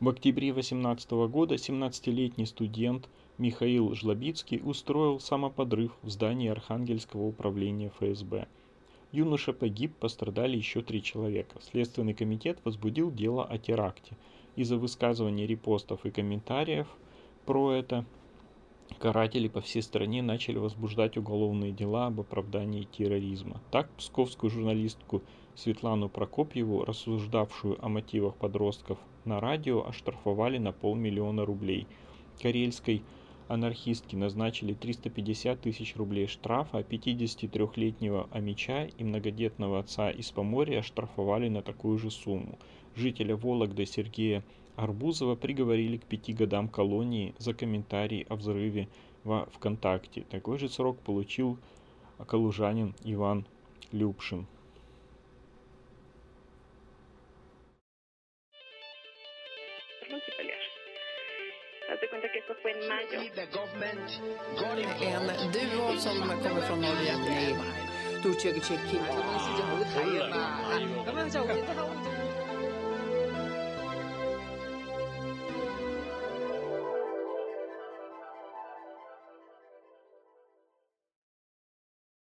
В 0.00 0.08
октябре 0.08 0.52
2018 0.52 1.10
года 1.28 1.54
17-летний 1.56 2.46
студент 2.46 3.08
Михаил 3.36 3.94
Жлобицкий 3.94 4.60
устроил 4.64 5.20
самоподрыв 5.20 5.92
в 6.02 6.08
здании 6.08 6.48
Архангельского 6.48 7.26
управления 7.26 7.92
ФСБ. 8.00 8.48
Юноша 9.12 9.52
погиб, 9.52 9.94
пострадали 10.00 10.56
еще 10.56 10.82
три 10.82 11.02
человека. 11.02 11.60
Следственный 11.60 12.14
комитет 12.14 12.58
возбудил 12.64 13.12
дело 13.12 13.44
о 13.44 13.58
теракте. 13.58 14.16
Из-за 14.56 14.76
высказываний 14.76 15.46
репостов 15.46 16.06
и 16.06 16.10
комментариев– 16.10 16.88
про 17.44 17.72
это, 17.72 18.04
каратели 18.98 19.48
по 19.48 19.60
всей 19.60 19.82
стране 19.82 20.22
начали 20.22 20.58
возбуждать 20.58 21.16
уголовные 21.16 21.72
дела 21.72 22.06
об 22.06 22.20
оправдании 22.20 22.84
терроризма. 22.84 23.60
Так, 23.70 23.90
псковскую 23.90 24.50
журналистку 24.50 25.22
Светлану 25.54 26.08
Прокопьеву, 26.08 26.84
рассуждавшую 26.84 27.84
о 27.84 27.88
мотивах 27.88 28.34
подростков 28.36 28.98
на 29.24 29.40
радио, 29.40 29.86
оштрафовали 29.86 30.58
на 30.58 30.72
полмиллиона 30.72 31.44
рублей. 31.44 31.86
Карельской 32.40 33.02
анархистки 33.48 34.16
назначили 34.16 34.72
350 34.72 35.60
тысяч 35.60 35.96
рублей 35.96 36.26
штрафа, 36.26 36.78
а 36.78 36.82
53-летнего 36.82 38.28
Амича 38.32 38.86
и 38.86 39.04
многодетного 39.04 39.78
отца 39.80 40.10
из 40.10 40.30
Поморья 40.30 40.80
оштрафовали 40.80 41.48
на 41.48 41.62
такую 41.62 41.98
же 41.98 42.10
сумму. 42.10 42.58
Жителя 42.96 43.36
Вологды 43.36 43.86
Сергея 43.86 44.44
Арбузова 44.76 45.36
приговорили 45.36 45.98
к 45.98 46.04
пяти 46.04 46.32
годам 46.32 46.68
колонии 46.68 47.34
за 47.38 47.54
комментарий 47.54 48.26
о 48.28 48.36
взрыве 48.36 48.88
во 49.22 49.46
ВКонтакте. 49.46 50.24
Такой 50.30 50.58
же 50.58 50.68
срок 50.68 50.98
получил 51.00 51.58
калужанин 52.26 52.94
Иван 53.04 53.46
Любшин. 53.92 54.46
En 71.36 72.33